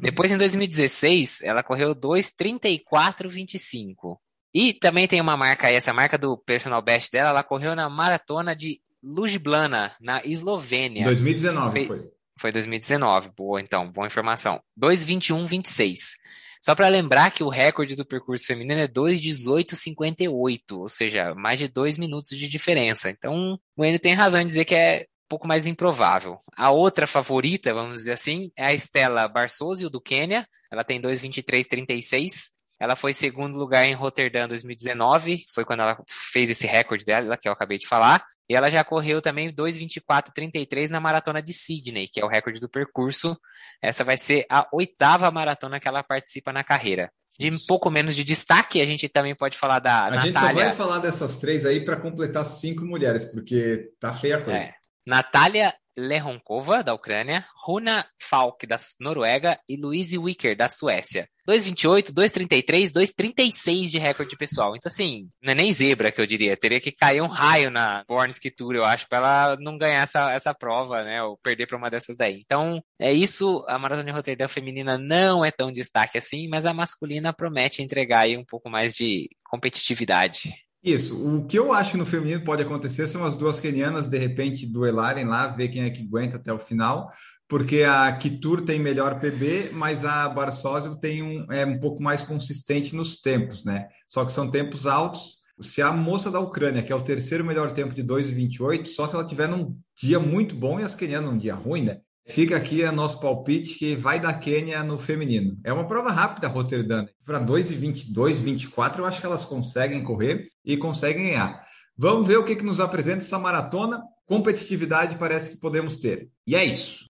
Depois, 0.02 0.30
em 0.30 0.36
2016, 0.36 1.40
ela 1.42 1.62
correu 1.62 1.94
2:34:25. 1.94 4.20
E 4.52 4.74
também 4.74 5.06
tem 5.06 5.20
uma 5.20 5.36
marca 5.36 5.68
aí, 5.68 5.76
essa 5.76 5.94
marca 5.94 6.18
do 6.18 6.36
personal 6.36 6.82
best 6.82 7.12
dela, 7.12 7.30
ela 7.30 7.44
correu 7.44 7.76
na 7.76 7.88
maratona 7.88 8.54
de 8.54 8.80
Ljubljana, 9.02 9.92
na 10.00 10.20
Eslovênia. 10.24 11.04
2019 11.04 11.86
foi. 11.86 12.10
Foi 12.38 12.52
2019, 12.52 13.30
boa 13.36 13.60
então, 13.60 13.92
boa 13.92 14.06
informação. 14.06 14.62
2:21:26. 14.76 16.16
Só 16.60 16.74
para 16.74 16.88
lembrar 16.88 17.30
que 17.30 17.42
o 17.42 17.48
recorde 17.48 17.96
do 17.96 18.04
percurso 18.04 18.46
feminino 18.46 18.80
é 18.80 18.86
2:18:58, 18.86 20.80
ou 20.80 20.88
seja, 20.88 21.34
mais 21.34 21.58
de 21.58 21.66
dois 21.68 21.96
minutos 21.96 22.28
de 22.28 22.48
diferença. 22.48 23.08
Então, 23.08 23.58
o 23.76 23.84
Enio 23.84 23.98
tem 23.98 24.12
razão 24.14 24.40
em 24.40 24.46
dizer 24.46 24.64
que 24.66 24.74
é 24.74 25.06
um 25.24 25.28
pouco 25.28 25.48
mais 25.48 25.66
improvável. 25.66 26.38
A 26.56 26.70
outra 26.70 27.06
favorita, 27.06 27.72
vamos 27.72 28.00
dizer 28.00 28.12
assim, 28.12 28.50
é 28.56 28.66
a 28.66 28.74
Estela 28.74 29.26
Barsosio 29.26 29.88
do 29.88 30.00
Quênia. 30.00 30.46
Ela 30.70 30.84
tem 30.84 31.00
2:23:36 31.00 32.50
ela 32.80 32.96
foi 32.96 33.12
segundo 33.12 33.58
lugar 33.58 33.86
em 33.86 33.92
Roterdã 33.92 34.48
2019, 34.48 35.44
foi 35.52 35.66
quando 35.66 35.80
ela 35.80 36.02
fez 36.08 36.48
esse 36.48 36.66
recorde 36.66 37.04
dela, 37.04 37.36
que 37.36 37.46
eu 37.46 37.52
acabei 37.52 37.76
de 37.76 37.86
falar. 37.86 38.24
E 38.48 38.56
ela 38.56 38.70
já 38.70 38.82
correu 38.82 39.20
também 39.20 39.54
2:24:33 39.54 40.88
na 40.88 40.98
maratona 40.98 41.42
de 41.42 41.52
Sydney, 41.52 42.08
que 42.08 42.18
é 42.18 42.24
o 42.24 42.28
recorde 42.28 42.58
do 42.58 42.70
percurso. 42.70 43.38
Essa 43.82 44.02
vai 44.02 44.16
ser 44.16 44.46
a 44.50 44.66
oitava 44.72 45.30
maratona 45.30 45.78
que 45.78 45.86
ela 45.86 46.02
participa 46.02 46.52
na 46.52 46.64
carreira. 46.64 47.12
De 47.38 47.50
um 47.50 47.58
pouco 47.66 47.90
menos 47.90 48.16
de 48.16 48.24
destaque, 48.24 48.80
a 48.80 48.84
gente 48.84 49.08
também 49.08 49.34
pode 49.34 49.58
falar 49.58 49.78
da 49.78 50.06
a 50.06 50.10
Natália. 50.10 50.20
A 50.20 50.24
gente 50.24 50.38
só 50.38 50.52
vai 50.54 50.74
falar 50.74 50.98
dessas 50.98 51.38
três 51.38 51.66
aí 51.66 51.84
para 51.84 52.00
completar 52.00 52.44
cinco 52.44 52.84
mulheres, 52.84 53.24
porque 53.24 53.92
tá 54.00 54.12
feia 54.14 54.38
a 54.38 54.42
coisa. 54.42 54.58
É. 54.58 54.74
Natália 55.06 55.74
Lehonkova, 55.96 56.82
da 56.82 56.94
Ucrânia, 56.94 57.44
Runa 57.64 58.06
Falk, 58.20 58.66
da 58.66 58.76
Noruega 59.00 59.58
e 59.68 59.76
Louise 59.76 60.16
Wicker, 60.16 60.56
da 60.56 60.68
Suécia. 60.68 61.28
2,28, 61.48 62.12
2,33, 62.12 62.92
2,36 62.92 63.90
de 63.90 63.98
recorde 63.98 64.36
pessoal. 64.36 64.76
Então, 64.76 64.88
assim, 64.90 65.28
não 65.42 65.52
é 65.52 65.54
nem 65.54 65.74
zebra 65.74 66.12
que 66.12 66.20
eu 66.20 66.26
diria. 66.26 66.56
Teria 66.56 66.80
que 66.80 66.92
cair 66.92 67.20
um 67.20 67.26
raio 67.26 67.70
na 67.70 68.04
Born 68.06 68.32
Tour, 68.56 68.74
eu 68.74 68.84
acho, 68.84 69.08
para 69.08 69.18
ela 69.18 69.56
não 69.58 69.76
ganhar 69.76 70.02
essa, 70.02 70.30
essa 70.32 70.54
prova, 70.54 71.02
né? 71.02 71.22
Ou 71.22 71.36
perder 71.38 71.66
para 71.66 71.76
uma 71.76 71.90
dessas 71.90 72.16
daí. 72.16 72.40
Então, 72.44 72.82
é 73.00 73.12
isso. 73.12 73.64
A 73.66 73.78
Maratona 73.78 74.06
de 74.06 74.12
Roterdã 74.12 74.46
feminina 74.46 74.96
não 74.96 75.44
é 75.44 75.50
tão 75.50 75.72
destaque 75.72 76.18
assim, 76.18 76.48
mas 76.48 76.66
a 76.66 76.74
masculina 76.74 77.32
promete 77.32 77.82
entregar 77.82 78.20
aí 78.20 78.36
um 78.36 78.44
pouco 78.44 78.70
mais 78.70 78.94
de 78.94 79.28
competitividade. 79.44 80.54
Isso. 80.82 81.36
O 81.36 81.46
que 81.46 81.58
eu 81.58 81.72
acho 81.72 81.92
que 81.92 81.96
no 81.98 82.06
feminino 82.06 82.42
pode 82.42 82.62
acontecer 82.62 83.06
são 83.06 83.24
as 83.24 83.36
duas 83.36 83.60
kenianas, 83.60 84.06
de 84.06 84.16
repente, 84.16 84.66
duelarem 84.66 85.26
lá, 85.26 85.48
ver 85.48 85.68
quem 85.68 85.82
é 85.82 85.90
que 85.90 86.02
aguenta 86.02 86.36
até 86.36 86.50
o 86.52 86.58
final, 86.58 87.12
porque 87.46 87.82
a 87.82 88.10
Kitur 88.16 88.64
tem 88.64 88.80
melhor 88.80 89.20
PB, 89.20 89.70
mas 89.72 90.04
a 90.04 90.26
Barsósio 90.28 90.96
tem 90.96 91.22
um, 91.22 91.52
é 91.52 91.66
um 91.66 91.78
pouco 91.78 92.02
mais 92.02 92.22
consistente 92.22 92.96
nos 92.96 93.20
tempos, 93.20 93.62
né? 93.62 93.88
Só 94.06 94.24
que 94.24 94.32
são 94.32 94.50
tempos 94.50 94.86
altos. 94.86 95.40
Se 95.60 95.82
a 95.82 95.92
moça 95.92 96.30
da 96.30 96.40
Ucrânia, 96.40 96.82
que 96.82 96.90
é 96.90 96.96
o 96.96 97.04
terceiro 97.04 97.44
melhor 97.44 97.72
tempo 97.72 97.92
de 97.92 98.02
2,28, 98.02 98.86
só 98.86 99.06
se 99.06 99.14
ela 99.14 99.26
tiver 99.26 99.48
num 99.48 99.76
dia 100.00 100.18
muito 100.18 100.56
bom 100.56 100.80
e 100.80 100.82
as 100.82 100.94
kenianas 100.94 101.30
num 101.30 101.36
dia 101.36 101.54
ruim, 101.54 101.82
né? 101.82 102.00
Fica 102.30 102.56
aqui 102.56 102.84
o 102.84 102.92
nosso 102.92 103.20
palpite 103.20 103.74
que 103.76 103.96
vai 103.96 104.20
da 104.20 104.32
Quênia 104.32 104.84
no 104.84 104.96
feminino. 104.96 105.58
É 105.64 105.72
uma 105.72 105.88
prova 105.88 106.12
rápida, 106.12 106.46
Roterdã. 106.46 107.04
Para 107.26 107.44
2,22, 107.44 108.34
24, 108.34 109.02
eu 109.02 109.06
acho 109.06 109.20
que 109.20 109.26
elas 109.26 109.44
conseguem 109.44 110.04
correr 110.04 110.46
e 110.64 110.76
conseguem 110.76 111.24
ganhar. 111.24 111.60
Vamos 111.98 112.28
ver 112.28 112.38
o 112.38 112.44
que, 112.44 112.54
que 112.54 112.64
nos 112.64 112.78
apresenta 112.78 113.18
essa 113.18 113.36
maratona. 113.36 114.00
Competitividade 114.26 115.16
parece 115.18 115.54
que 115.54 115.60
podemos 115.60 115.96
ter. 115.96 116.28
E 116.46 116.54
é 116.54 116.64
isso. 116.64 117.04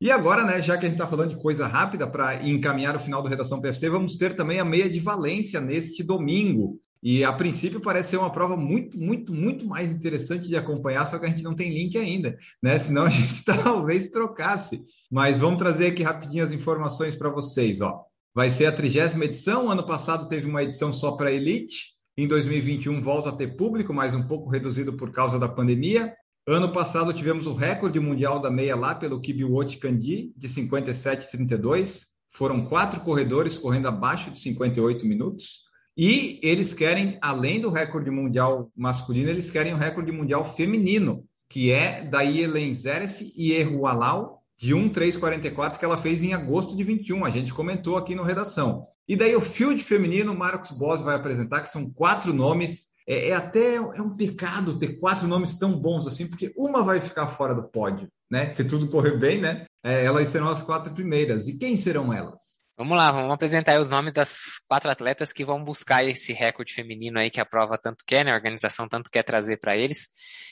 E 0.00 0.08
agora, 0.08 0.44
né, 0.44 0.62
já 0.62 0.78
que 0.78 0.86
a 0.86 0.88
gente 0.88 0.96
está 0.96 1.08
falando 1.08 1.30
de 1.30 1.42
coisa 1.42 1.66
rápida 1.66 2.06
para 2.06 2.46
encaminhar 2.46 2.94
o 2.94 3.00
final 3.00 3.22
do 3.22 3.28
Redação 3.28 3.60
PFC, 3.60 3.90
vamos 3.90 4.16
ter 4.16 4.36
também 4.36 4.60
a 4.60 4.64
meia 4.64 4.88
de 4.88 5.00
Valência 5.00 5.60
neste 5.60 6.04
domingo. 6.04 6.78
E 7.04 7.22
a 7.22 7.30
princípio 7.34 7.82
parece 7.82 8.10
ser 8.10 8.16
uma 8.16 8.32
prova 8.32 8.56
muito, 8.56 8.98
muito, 8.98 9.34
muito 9.34 9.66
mais 9.66 9.92
interessante 9.92 10.48
de 10.48 10.56
acompanhar, 10.56 11.04
só 11.04 11.18
que 11.18 11.26
a 11.26 11.28
gente 11.28 11.42
não 11.42 11.54
tem 11.54 11.70
link 11.70 11.98
ainda, 11.98 12.34
né? 12.62 12.78
Senão 12.78 13.02
a 13.02 13.10
gente 13.12 13.44
talvez 13.44 14.08
trocasse. 14.08 14.82
Mas 15.12 15.38
vamos 15.38 15.58
trazer 15.58 15.88
aqui 15.88 16.02
rapidinho 16.02 16.42
as 16.42 16.54
informações 16.54 17.14
para 17.14 17.28
vocês, 17.28 17.82
ó. 17.82 18.02
Vai 18.34 18.50
ser 18.50 18.64
a 18.64 18.72
trigésima 18.72 19.26
edição. 19.26 19.70
Ano 19.70 19.84
passado 19.84 20.26
teve 20.28 20.48
uma 20.48 20.62
edição 20.62 20.94
só 20.94 21.12
para 21.12 21.30
elite. 21.30 21.92
Em 22.16 22.26
2021 22.26 23.02
volta 23.02 23.28
a 23.28 23.36
ter 23.36 23.54
público, 23.54 23.92
mas 23.92 24.14
um 24.14 24.22
pouco 24.22 24.48
reduzido 24.48 24.94
por 24.94 25.12
causa 25.12 25.38
da 25.38 25.48
pandemia. 25.48 26.14
Ano 26.48 26.72
passado 26.72 27.12
tivemos 27.12 27.46
o 27.46 27.52
recorde 27.52 28.00
mundial 28.00 28.40
da 28.40 28.50
meia 28.50 28.74
lá 28.74 28.94
pelo 28.94 29.20
Kibiwot 29.20 29.76
Kandi, 29.76 30.32
de 30.34 30.48
57,32. 30.48 32.04
Foram 32.32 32.64
quatro 32.64 33.00
corredores 33.00 33.58
correndo 33.58 33.88
abaixo 33.88 34.30
de 34.30 34.38
58 34.38 35.06
minutos. 35.06 35.64
E 35.96 36.40
eles 36.42 36.74
querem, 36.74 37.18
além 37.22 37.60
do 37.60 37.70
recorde 37.70 38.10
mundial 38.10 38.70
masculino, 38.76 39.30
eles 39.30 39.50
querem 39.50 39.72
o 39.72 39.76
recorde 39.76 40.10
mundial 40.10 40.44
feminino, 40.44 41.24
que 41.48 41.70
é 41.70 42.02
da 42.02 42.20
Yelen 42.20 42.74
Zeref 42.74 43.32
e 43.36 43.52
Errualau, 43.52 44.42
de 44.58 44.74
1,344, 44.74 45.78
que 45.78 45.84
ela 45.84 45.96
fez 45.96 46.22
em 46.22 46.32
agosto 46.32 46.76
de 46.76 46.82
21. 46.82 47.24
A 47.24 47.30
gente 47.30 47.54
comentou 47.54 47.96
aqui 47.96 48.14
no 48.14 48.24
Redação. 48.24 48.86
E 49.06 49.14
daí 49.14 49.36
o 49.36 49.40
field 49.40 49.82
feminino, 49.82 50.34
Marcos 50.34 50.72
Boss 50.72 51.00
vai 51.00 51.14
apresentar, 51.14 51.60
que 51.60 51.68
são 51.68 51.90
quatro 51.90 52.32
nomes. 52.32 52.86
É, 53.06 53.28
é, 53.28 53.34
até 53.34 53.76
é 53.76 54.02
um 54.02 54.16
pecado 54.16 54.78
ter 54.78 54.98
quatro 54.98 55.28
nomes 55.28 55.58
tão 55.58 55.78
bons 55.78 56.06
assim, 56.06 56.26
porque 56.26 56.52
uma 56.56 56.82
vai 56.82 57.00
ficar 57.02 57.28
fora 57.28 57.54
do 57.54 57.64
pódio, 57.64 58.08
né? 58.30 58.48
Se 58.48 58.64
tudo 58.64 58.88
correr 58.88 59.18
bem, 59.18 59.40
né? 59.40 59.66
É, 59.84 60.04
elas 60.04 60.28
serão 60.30 60.48
as 60.48 60.62
quatro 60.62 60.92
primeiras. 60.94 61.46
E 61.46 61.56
quem 61.58 61.76
serão 61.76 62.12
elas? 62.12 62.63
Vamos 62.76 62.96
lá, 62.96 63.12
vamos 63.12 63.32
apresentar 63.32 63.78
os 63.80 63.88
nomes 63.88 64.12
das 64.12 64.58
quatro 64.68 64.90
atletas 64.90 65.32
que 65.32 65.44
vão 65.44 65.62
buscar 65.62 66.04
esse 66.04 66.32
recorde 66.32 66.74
feminino 66.74 67.20
aí 67.20 67.30
que 67.30 67.40
a 67.40 67.46
prova 67.46 67.78
tanto 67.78 68.04
quer, 68.04 68.24
né? 68.24 68.32
A 68.32 68.34
organização 68.34 68.88
tanto 68.88 69.10
quer 69.10 69.22
trazer 69.22 69.58
para 69.58 69.76
eles. 69.76 70.08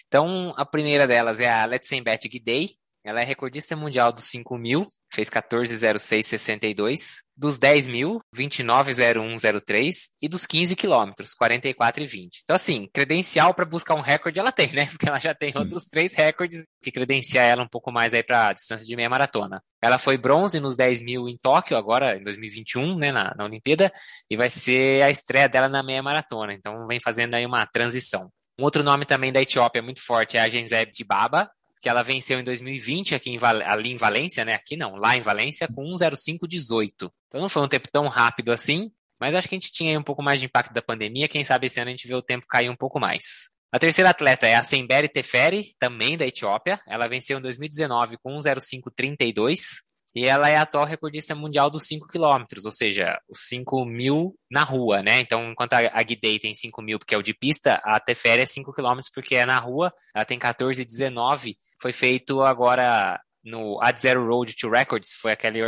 Então, 0.07 0.55
a 0.57 0.65
primeira 0.65 1.05
delas 1.05 1.41
é 1.41 1.51
a 1.51 1.65
Letsenbet 1.65 2.29
Gidey, 2.31 2.77
ela 3.05 3.21
é 3.21 3.25
recordista 3.25 3.75
mundial 3.75 4.13
dos 4.13 4.25
5 4.25 4.57
mil, 4.57 4.87
fez 5.13 5.29
14,06,62. 5.29 7.17
Dos 7.37 7.59
10 7.59 7.89
mil, 7.89 8.21
29,01,03. 8.35 10.11
E 10.21 10.29
dos 10.29 10.47
15 10.47 10.77
quilômetros, 10.77 11.35
44,20. 11.35 12.29
Então, 12.45 12.55
assim, 12.55 12.89
credencial 12.93 13.53
para 13.55 13.65
buscar 13.65 13.95
um 13.95 14.01
recorde 14.01 14.39
ela 14.39 14.53
tem, 14.53 14.71
né? 14.73 14.87
Porque 14.93 15.09
ela 15.09 15.19
já 15.19 15.35
tem 15.35 15.53
outros 15.57 15.87
três 15.87 16.15
recordes 16.15 16.65
que 16.81 16.93
credenciar 16.93 17.45
ela 17.45 17.65
um 17.65 17.69
pouco 17.69 17.91
mais 17.91 18.15
aí 18.15 18.23
para 18.23 18.49
a 18.49 18.53
distância 18.53 18.87
de 18.87 18.95
meia 18.95 19.11
maratona. 19.11 19.61
Ela 19.81 19.99
foi 19.99 20.17
bronze 20.17 20.61
nos 20.61 20.77
10 20.77 21.03
mil 21.03 21.29
em 21.29 21.37
Tóquio, 21.37 21.77
agora 21.77 22.17
em 22.17 22.23
2021, 22.23 22.97
né, 22.97 23.11
na, 23.11 23.35
na 23.37 23.45
Olimpíada. 23.45 23.91
E 24.31 24.37
vai 24.37 24.49
ser 24.49 25.03
a 25.03 25.11
estreia 25.11 25.49
dela 25.49 25.69
na 25.69 25.83
meia 25.83 26.03
maratona. 26.03 26.53
Então, 26.53 26.87
vem 26.87 27.01
fazendo 27.01 27.35
aí 27.35 27.45
uma 27.45 27.67
transição. 27.67 28.31
Um 28.59 28.65
outro 28.65 28.83
nome 28.85 29.05
também 29.07 29.33
da 29.33 29.43
Etiópia 29.43 29.83
muito 29.83 30.05
forte 30.05 30.37
é 30.37 30.41
a 30.41 30.49
Genzeb 30.49 30.93
Dibaba, 30.93 31.51
que 31.83 31.89
ela 31.89 32.05
venceu 32.05 32.39
em 32.39 32.45
2020 32.45 33.17
aqui 33.17 33.31
em, 33.31 33.39
ali 33.67 33.91
em 33.91 33.97
Valência, 33.97 34.45
né? 34.45 34.55
Aqui 34.55 34.77
não, 34.77 34.95
lá 34.95 35.17
em 35.17 35.21
Valência, 35.21 35.67
com 35.67 35.83
1,0518. 35.83 37.11
Então 37.27 37.41
não 37.41 37.49
foi 37.49 37.61
um 37.61 37.69
tempo 37.69 37.89
tão 37.91 38.07
rápido 38.07 38.53
assim, 38.53 38.93
mas 39.21 39.35
acho 39.35 39.49
que 39.49 39.57
a 39.57 39.59
gente 39.59 39.73
tinha 39.73 39.99
um 39.99 40.03
pouco 40.03 40.23
mais 40.23 40.39
de 40.39 40.47
impacto 40.47 40.73
da 40.73 40.81
pandemia. 40.81 41.27
Quem 41.27 41.43
sabe 41.43 41.67
esse 41.67 41.81
ano 41.81 41.89
a 41.89 41.91
gente 41.91 42.07
vê 42.07 42.15
o 42.15 42.23
tempo 42.23 42.47
cair 42.47 42.71
um 42.71 42.77
pouco 42.77 43.01
mais. 43.01 43.51
A 43.73 43.81
terceira 43.81 44.11
atleta 44.11 44.47
é 44.47 44.55
a 44.55 44.63
Semberi 44.63 45.09
Teferi, 45.09 45.75
também 45.77 46.17
da 46.17 46.25
Etiópia. 46.25 46.81
Ela 46.87 47.09
venceu 47.09 47.39
em 47.39 47.43
2019 47.43 48.17
com 48.23 48.39
1,0532. 48.39 49.81
E 50.15 50.27
ela 50.27 50.49
é 50.49 50.57
a 50.57 50.63
atual 50.63 50.85
recordista 50.85 51.35
mundial 51.35 51.71
dos 51.71 51.87
5 51.87 52.07
quilômetros, 52.09 52.65
ou 52.65 52.73
seja, 52.73 53.19
os 53.29 53.47
5 53.49 53.85
mil 53.85 54.35
na 54.51 54.63
rua, 54.63 55.03
né? 55.03 55.21
Então, 55.21 55.51
enquanto 55.51 55.73
a 55.75 56.03
Guidei 56.03 56.39
tem 56.39 56.55
5 56.55 56.83
mil 56.83 56.99
porque 56.99 57.15
é 57.15 57.19
o 57.19 57.23
de 57.23 57.33
pista, 57.33 57.81
a 57.83 57.99
Teferi 57.99 58.43
é 58.43 58.47
5 58.47 58.73
quilômetros 58.73 59.11
porque 59.13 59.35
é 59.35 59.47
na 59.47 59.59
rua, 59.59 59.93
ela 60.15 60.25
tem 60.25 60.39
14,19. 60.39 61.57
Foi 61.81 61.93
feito 61.93 62.43
agora 62.43 63.19
no 63.45 63.79
Ad 63.83 64.01
Zero 64.01 64.25
Road 64.27 64.55
to 64.55 64.71
Records, 64.71 65.15
foi 65.15 65.33
aquele 65.33 65.61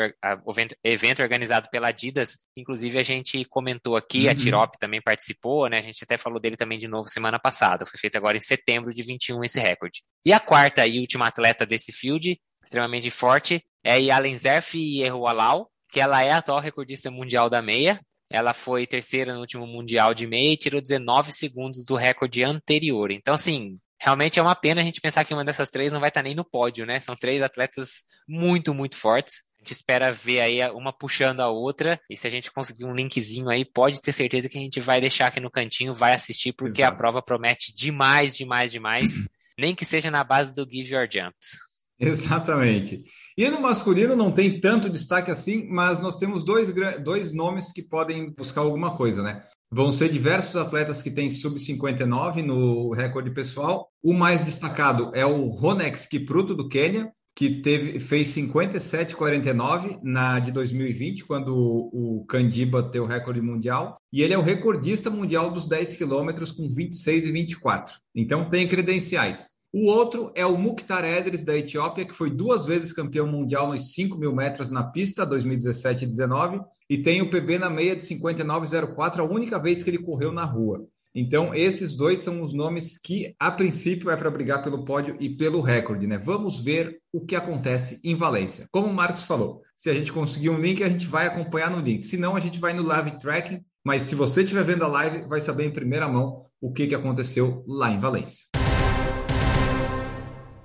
evento 0.83 1.23
organizado 1.23 1.69
pela 1.71 1.89
Adidas. 1.89 2.39
Inclusive, 2.57 2.99
a 2.99 3.03
gente 3.03 3.45
comentou 3.47 3.97
aqui, 3.97 4.25
uhum. 4.25 4.31
a 4.31 4.35
Tirop 4.35 4.79
também 4.79 5.03
participou, 5.03 5.69
né? 5.69 5.79
A 5.79 5.83
gente 5.83 6.05
até 6.05 6.17
falou 6.17 6.39
dele 6.39 6.57
também 6.57 6.79
de 6.79 6.87
novo 6.87 7.09
semana 7.09 7.39
passada. 7.39 7.85
Foi 7.85 7.99
feito 7.99 8.17
agora 8.17 8.37
em 8.37 8.41
setembro 8.41 8.93
de 8.93 9.03
21 9.03 9.43
esse 9.43 9.59
recorde. 9.59 10.03
E 10.25 10.33
a 10.33 10.39
quarta 10.39 10.87
e 10.87 11.01
última 11.01 11.27
atleta 11.27 11.67
desse 11.67 11.91
field, 11.91 12.39
extremamente 12.65 13.11
forte, 13.11 13.65
é 13.83 13.99
Yalen 14.01 14.37
Zerf 14.37 14.75
e 14.77 15.03
Errualau, 15.03 15.71
que 15.93 16.01
ela 16.01 16.23
é 16.23 16.33
a 16.33 16.39
atual 16.39 16.61
recordista 16.61 17.11
mundial 17.11 17.49
da 17.49 17.63
meia. 17.63 18.01
ela 18.31 18.53
foi 18.53 18.87
terceira 18.87 19.33
no 19.35 19.41
último 19.41 19.67
Mundial 19.67 20.13
de 20.13 20.27
meia 20.27 20.53
e 20.53 20.57
tirou 20.57 20.81
19 20.81 21.31
segundos 21.31 21.85
do 21.85 21.95
recorde 21.95 22.43
anterior. 22.43 23.13
Então, 23.13 23.35
assim, 23.35 23.79
realmente 24.01 24.39
é 24.39 24.43
uma 24.43 24.57
pena 24.57 24.81
a 24.81 24.85
gente 24.85 25.01
pensar 25.01 25.25
que 25.25 25.33
uma 25.33 25.45
dessas 25.45 25.71
três 25.71 25.93
não 25.93 26.01
vai 26.01 26.09
estar 26.09 26.23
nem 26.23 26.35
no 26.35 26.45
pódio, 26.45 26.85
né? 26.85 26.99
São 26.99 27.15
três 27.15 27.41
atletas 27.43 28.03
muito, 28.27 28.75
muito 28.75 28.97
fortes. 28.97 29.43
A 29.57 29.61
gente 29.61 29.73
espera 29.73 30.13
ver 30.13 30.41
aí 30.41 30.69
uma 30.71 30.93
puxando 30.93 31.41
a 31.41 31.49
outra. 31.49 32.01
E 32.11 32.17
se 32.17 32.27
a 32.27 32.31
gente 32.31 32.51
conseguir 32.51 32.87
um 32.87 32.95
linkzinho 32.95 33.49
aí, 33.49 33.65
pode 33.65 34.01
ter 34.01 34.13
certeza 34.13 34.49
que 34.49 34.59
a 34.59 34.61
gente 34.61 34.81
vai 34.81 35.01
deixar 35.01 35.29
aqui 35.29 35.39
no 35.39 35.51
cantinho, 35.51 35.95
vai 35.95 36.13
assistir, 36.13 36.53
porque 36.53 36.83
Exato. 36.83 36.95
a 36.95 36.99
prova 36.99 37.23
promete 37.23 37.73
demais, 37.75 38.37
demais, 38.37 38.73
demais. 38.73 39.25
nem 39.57 39.75
que 39.75 39.85
seja 39.85 40.11
na 40.11 40.25
base 40.25 40.53
do 40.53 40.69
Give 40.69 40.93
Your 40.93 41.09
Jumps. 41.11 41.57
Exatamente. 41.99 43.05
E 43.37 43.49
no 43.49 43.61
masculino 43.61 44.17
não 44.17 44.33
tem 44.33 44.61
tanto 44.61 44.91
destaque 44.91 45.31
assim, 45.31 45.67
mas 45.69 46.01
nós 46.01 46.17
temos 46.17 46.45
dois, 46.45 46.73
dois 47.03 47.33
nomes 47.33 47.73
que 47.73 47.83
podem 47.83 48.31
buscar 48.31 48.63
alguma 48.63 48.97
coisa, 48.97 49.23
né? 49.23 49.45
Vão 49.71 49.93
ser 49.93 50.09
diversos 50.09 50.57
atletas 50.57 51.03
que 51.03 51.11
têm 51.11 51.31
sub-59 51.31 52.45
no 52.45 52.93
recorde 52.93 53.31
pessoal. 53.33 53.89
O 54.03 54.13
mais 54.13 54.43
destacado 54.43 55.11
é 55.15 55.27
o 55.27 55.49
Ronex 55.49 56.07
Kipruto, 56.07 56.55
do 56.55 56.69
Quênia, 56.69 57.13
que 57.35 57.61
teve, 57.61 57.99
fez 57.99 58.29
57,49 58.29 59.99
na 60.03 60.39
de 60.39 60.53
2020, 60.53 61.25
quando 61.25 61.57
o, 61.57 62.21
o 62.21 62.27
Kandi 62.27 62.65
bateu 62.67 63.03
o 63.03 63.07
recorde 63.07 63.41
mundial. 63.41 63.97
E 64.13 64.23
ele 64.23 64.33
é 64.33 64.39
o 64.39 64.43
recordista 64.43 65.11
mundial 65.11 65.51
dos 65.51 65.67
10 65.67 65.97
quilômetros 65.97 66.53
com 66.53 66.69
26 66.69 67.27
e 67.27 67.33
24. 67.33 67.97
Então 68.15 68.49
tem 68.49 68.69
credenciais. 68.69 69.49
O 69.77 69.87
outro 69.87 70.31
é 70.37 70.47
o 70.47 70.57
Mukhtar 70.57 71.05
Edris, 71.05 71.43
da 71.43 71.59
Etiópia, 71.59 72.05
que 72.05 72.15
foi 72.15 72.31
duas 72.31 72.65
vezes 72.65 72.93
campeão 72.93 73.27
mundial 73.27 73.73
nos 73.73 73.93
5 73.93 74.17
mil 74.17 74.33
metros 74.33 74.71
na 74.71 74.85
pista, 74.85 75.27
2017 75.27 76.05
e 76.05 76.07
2019, 76.07 76.61
e 76.89 76.99
tem 76.99 77.21
o 77.21 77.29
PB 77.29 77.59
na 77.59 77.69
meia 77.69 77.97
de 77.97 78.03
59,04, 78.05 79.19
a 79.19 79.25
única 79.25 79.59
vez 79.59 79.83
que 79.83 79.91
ele 79.91 79.99
correu 79.99 80.31
na 80.31 80.45
rua. 80.45 80.87
Então, 81.13 81.53
esses 81.53 81.93
dois 81.93 82.21
são 82.21 82.41
os 82.45 82.55
nomes 82.55 83.01
que, 83.01 83.35
a 83.37 83.51
princípio, 83.51 84.13
é 84.13 84.17
para 84.17 84.31
brigar 84.31 84.63
pelo 84.63 84.85
pódio 84.85 85.17
e 85.19 85.29
pelo 85.29 85.61
recorde, 85.61 86.07
né? 86.07 86.19
Vamos 86.19 86.61
ver 86.61 87.01
o 87.13 87.27
que 87.27 87.35
acontece 87.35 87.99
em 88.05 88.15
Valência. 88.15 88.69
Como 88.71 88.87
o 88.87 88.95
Marcos 88.95 89.25
falou, 89.25 89.61
se 89.77 89.91
a 89.91 89.95
gente 89.95 90.13
conseguir 90.13 90.51
um 90.51 90.61
link, 90.61 90.85
a 90.85 90.89
gente 90.89 91.07
vai 91.07 91.27
acompanhar 91.27 91.73
no 91.73 91.81
link. 91.81 92.07
Se 92.07 92.17
não, 92.17 92.37
a 92.37 92.41
gente 92.41 92.61
vai 92.61 92.75
no 92.75 92.85
live 92.85 93.19
tracking. 93.19 93.61
Mas 93.85 94.05
se 94.05 94.15
você 94.15 94.43
estiver 94.43 94.63
vendo 94.63 94.85
a 94.85 94.89
live, 94.89 95.27
vai 95.27 95.41
saber 95.41 95.65
em 95.65 95.73
primeira 95.73 96.07
mão 96.07 96.43
o 96.61 96.73
que, 96.73 96.87
que 96.87 96.95
aconteceu 96.95 97.65
lá 97.67 97.91
em 97.91 97.99
Valência. 97.99 98.45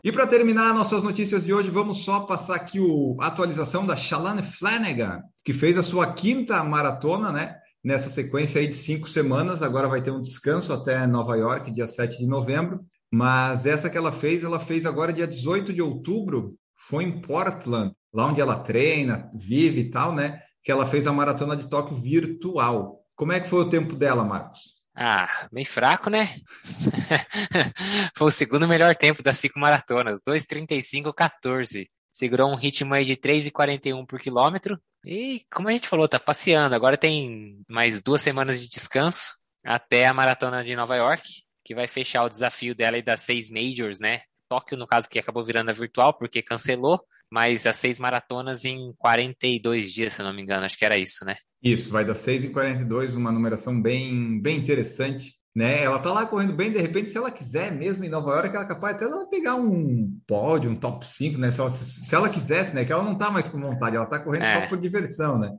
E 0.10 0.12
para 0.12 0.26
terminar 0.26 0.74
nossas 0.74 1.04
notícias 1.04 1.46
de 1.46 1.54
hoje, 1.54 1.70
vamos 1.70 2.00
só 2.00 2.22
passar 2.22 2.56
aqui 2.56 2.80
a 3.20 3.28
atualização 3.28 3.86
da 3.86 3.96
Shalane 3.96 4.42
Flanagan, 4.42 5.22
que 5.46 5.54
fez 5.54 5.78
a 5.78 5.84
sua 5.84 6.12
quinta 6.12 6.64
maratona, 6.64 7.32
né? 7.32 7.58
Nessa 7.84 8.10
sequência 8.10 8.60
aí 8.60 8.68
de 8.68 8.76
cinco 8.76 9.08
semanas, 9.08 9.62
agora 9.62 9.88
vai 9.88 10.02
ter 10.02 10.10
um 10.10 10.20
descanso 10.20 10.74
até 10.74 11.06
Nova 11.06 11.38
York, 11.38 11.72
dia 11.72 11.86
7 11.86 12.18
de 12.18 12.26
novembro. 12.26 12.80
Mas 13.12 13.68
essa 13.68 13.88
que 13.88 14.00
ela 14.00 14.12
fez, 14.12 14.44
ela 14.44 14.60
fez 14.60 14.88
agora 14.88 15.14
dia 15.14 15.28
18 15.28 15.72
de 15.72 15.82
outubro, 15.84 16.56
foi 16.76 17.04
em 17.04 17.22
Portland, 17.22 17.94
lá 18.12 18.26
onde 18.26 18.42
ela 18.42 18.58
treina, 18.58 19.30
vive 19.36 19.82
e 19.82 19.92
tal, 19.92 20.16
né? 20.16 20.42
Que 20.64 20.72
ela 20.72 20.88
fez 20.88 21.06
a 21.06 21.14
maratona 21.14 21.56
de 21.56 21.70
Tóquio 21.70 22.02
virtual. 22.02 23.00
Como 23.16 23.32
é 23.32 23.40
que 23.40 23.48
foi 23.48 23.60
o 23.60 23.70
tempo 23.70 23.96
dela, 23.96 24.24
Marcos? 24.24 24.79
Ah, 24.96 25.48
bem 25.52 25.64
fraco, 25.64 26.10
né? 26.10 26.28
Foi 28.16 28.28
o 28.28 28.32
segundo 28.32 28.68
melhor 28.68 28.96
tempo 28.96 29.24
das 29.24 29.38
cinco 29.38 29.60
maratonas, 29.60 30.20
2:35:14. 30.22 31.90
Segurou 32.12 32.52
um 32.52 32.56
ritmo 32.56 32.94
aí 32.94 33.06
de 33.06 33.16
3,41 33.16 34.06
por 34.06 34.20
quilômetro. 34.20 34.80
E, 35.06 35.46
como 35.52 35.70
a 35.70 35.72
gente 35.72 35.88
falou, 35.88 36.08
tá 36.08 36.20
passeando. 36.20 36.76
Agora 36.76 36.98
tem 36.98 37.64
mais 37.68 38.02
duas 38.02 38.22
semanas 38.22 38.60
de 38.60 38.68
descanso 38.68 39.36
até 39.64 40.08
a 40.08 40.14
maratona 40.14 40.64
de 40.64 40.76
Nova 40.76 40.96
York, 40.96 41.44
que 41.64 41.76
vai 41.76 41.88
fechar 41.88 42.24
o 42.24 42.30
desafio 42.30 42.76
dela 42.76 42.98
e 42.98 43.02
das 43.02 43.22
seis 43.22 43.50
majors, 43.50 44.00
né? 44.00 44.22
Tóquio, 44.50 44.78
no 44.78 44.88
caso, 44.88 45.08
que 45.08 45.20
acabou 45.20 45.46
virando 45.46 45.70
a 45.70 45.74
virtual 45.74 46.14
porque 46.14 46.42
cancelou, 46.42 47.00
mas 47.32 47.66
as 47.66 47.78
seis 47.78 48.00
maratonas 48.00 48.66
em 48.66 48.94
42 48.98 49.92
dias, 49.92 50.14
se 50.14 50.24
não 50.24 50.34
me 50.34 50.42
engano. 50.42 50.66
Acho 50.66 50.78
que 50.78 50.86
era 50.86 50.98
isso, 50.98 51.24
né? 51.26 51.36
Isso, 51.62 51.92
vai 51.92 52.06
das 52.06 52.20
6 52.20 52.46
e 52.46 52.50
42, 52.50 53.16
uma 53.16 53.32
numeração 53.32 53.82
bem, 53.82 54.42
bem 54.42 54.58
interessante. 54.58 55.38
Né? 55.56 55.84
Ela 55.84 56.00
tá 56.00 56.14
lá 56.14 56.26
correndo 56.26 56.54
bem, 56.54 56.72
de 56.72 56.78
repente, 56.78 57.10
se 57.10 57.18
ela 57.18 57.32
quiser 57.32 57.72
mesmo 57.72 58.06
em 58.06 58.10
Nova 58.10 58.32
York, 58.32 58.56
ela 58.56 58.64
é 58.64 58.68
capaz 58.68 58.96
até 58.96 59.06
ela 59.06 59.28
pegar 59.30 59.56
um 59.56 60.10
pódio, 60.28 60.70
um 60.70 60.76
top 60.76 61.06
5, 61.06 61.38
né? 61.38 61.52
Se 61.52 61.60
ela, 61.60 61.70
se 61.72 62.16
ela 62.16 62.30
quisesse, 62.30 62.74
né? 62.74 62.86
Que 62.86 62.94
ela 62.94 63.04
não 63.04 63.18
tá 63.18 63.30
mais 63.30 63.48
com 63.48 63.60
vontade, 63.60 63.96
ela 63.96 64.06
tá 64.06 64.20
correndo 64.20 64.44
é. 64.44 64.62
só 64.62 64.68
por 64.68 64.78
diversão, 64.78 65.38
né? 65.38 65.52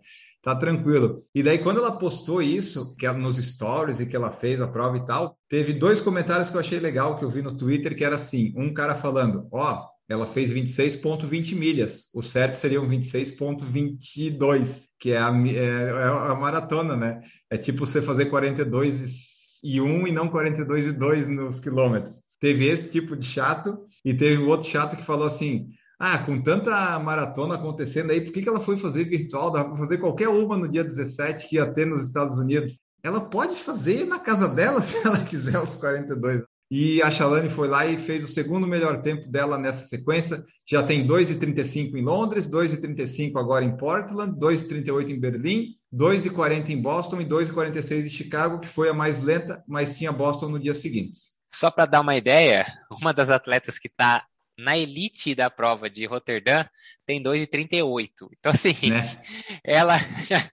Tá 0.42 0.56
tranquilo. 0.56 1.22
E 1.34 1.42
daí, 1.42 1.58
quando 1.58 1.80
ela 1.80 1.98
postou 1.98 2.40
isso, 2.40 2.96
que 2.96 3.04
ela, 3.04 3.18
nos 3.18 3.36
stories 3.36 4.00
e 4.00 4.06
que 4.06 4.16
ela 4.16 4.30
fez 4.30 4.58
a 4.60 4.66
prova 4.66 4.96
e 4.96 5.04
tal, 5.04 5.36
teve 5.48 5.74
dois 5.74 6.00
comentários 6.00 6.48
que 6.48 6.56
eu 6.56 6.60
achei 6.60 6.80
legal 6.80 7.18
que 7.18 7.24
eu 7.24 7.30
vi 7.30 7.42
no 7.42 7.54
Twitter, 7.54 7.94
que 7.94 8.04
era 8.04 8.16
assim: 8.16 8.54
um 8.56 8.72
cara 8.72 8.94
falando, 8.94 9.48
ó, 9.52 9.74
oh, 9.74 9.89
ela 10.10 10.26
fez 10.26 10.50
26,20 10.50 11.56
milhas. 11.56 12.08
O 12.12 12.20
certo 12.20 12.56
seria 12.56 12.82
um 12.82 12.88
26,22, 12.88 14.88
que 14.98 15.12
é 15.12 15.18
a, 15.18 15.28
é, 15.28 15.84
é 15.84 16.02
a, 16.32 16.34
maratona, 16.34 16.96
né? 16.96 17.20
É 17.48 17.56
tipo 17.56 17.86
você 17.86 18.02
fazer 18.02 18.26
42 18.26 19.60
e 19.62 19.80
1 19.80 20.08
e 20.08 20.12
não 20.12 20.28
42 20.28 20.88
e 20.88 20.92
2 20.92 21.28
nos 21.28 21.60
quilômetros. 21.60 22.20
Teve 22.40 22.66
esse 22.66 22.90
tipo 22.90 23.16
de 23.16 23.24
chato 23.24 23.78
e 24.04 24.12
teve 24.12 24.42
o 24.42 24.48
outro 24.48 24.68
chato 24.68 24.96
que 24.96 25.04
falou 25.04 25.28
assim: 25.28 25.68
ah, 25.96 26.18
com 26.18 26.42
tanta 26.42 26.98
maratona 26.98 27.54
acontecendo 27.54 28.10
aí, 28.10 28.20
por 28.20 28.32
que, 28.32 28.42
que 28.42 28.48
ela 28.48 28.58
foi 28.58 28.76
fazer 28.76 29.04
virtual? 29.04 29.52
Dá 29.52 29.62
para 29.62 29.76
fazer 29.76 29.98
qualquer 29.98 30.28
uma 30.28 30.56
no 30.56 30.68
dia 30.68 30.82
17 30.82 31.46
que 31.46 31.54
ia 31.54 31.72
ter 31.72 31.86
nos 31.86 32.02
Estados 32.02 32.36
Unidos. 32.36 32.80
Ela 33.00 33.20
pode 33.20 33.54
fazer 33.54 34.04
na 34.06 34.18
casa 34.18 34.48
dela 34.48 34.80
se 34.82 34.96
ela 35.06 35.24
quiser 35.24 35.60
os 35.60 35.76
42. 35.76 36.49
E 36.70 37.02
a 37.02 37.10
Shalane 37.10 37.48
foi 37.48 37.66
lá 37.66 37.84
e 37.84 37.98
fez 37.98 38.22
o 38.22 38.28
segundo 38.28 38.64
melhor 38.64 39.02
tempo 39.02 39.26
dela 39.28 39.58
nessa 39.58 39.84
sequência. 39.84 40.44
Já 40.64 40.84
tem 40.84 41.04
2,35 41.04 41.96
em 41.96 42.02
Londres, 42.02 42.48
2,35 42.48 43.40
agora 43.40 43.64
em 43.64 43.76
Portland, 43.76 44.38
2,38 44.38 45.10
em 45.10 45.18
Berlim, 45.18 45.74
2,40 45.92 46.68
em 46.68 46.80
Boston 46.80 47.20
e 47.20 47.26
2,46 47.26 48.06
em 48.06 48.08
Chicago, 48.08 48.60
que 48.60 48.68
foi 48.68 48.88
a 48.88 48.94
mais 48.94 49.18
lenta, 49.18 49.64
mas 49.66 49.96
tinha 49.96 50.12
Boston 50.12 50.48
no 50.50 50.60
dia 50.60 50.74
seguinte. 50.74 51.18
Só 51.50 51.72
para 51.72 51.86
dar 51.86 52.02
uma 52.02 52.16
ideia, 52.16 52.64
uma 53.02 53.12
das 53.12 53.30
atletas 53.30 53.76
que 53.76 53.88
está 53.88 54.24
na 54.56 54.78
elite 54.78 55.34
da 55.34 55.50
prova 55.50 55.90
de 55.90 56.06
Roterdã 56.06 56.64
tem 57.04 57.20
2,38. 57.20 58.10
Então, 58.38 58.52
assim, 58.52 58.90
né? 58.90 59.02
ela, 59.64 59.96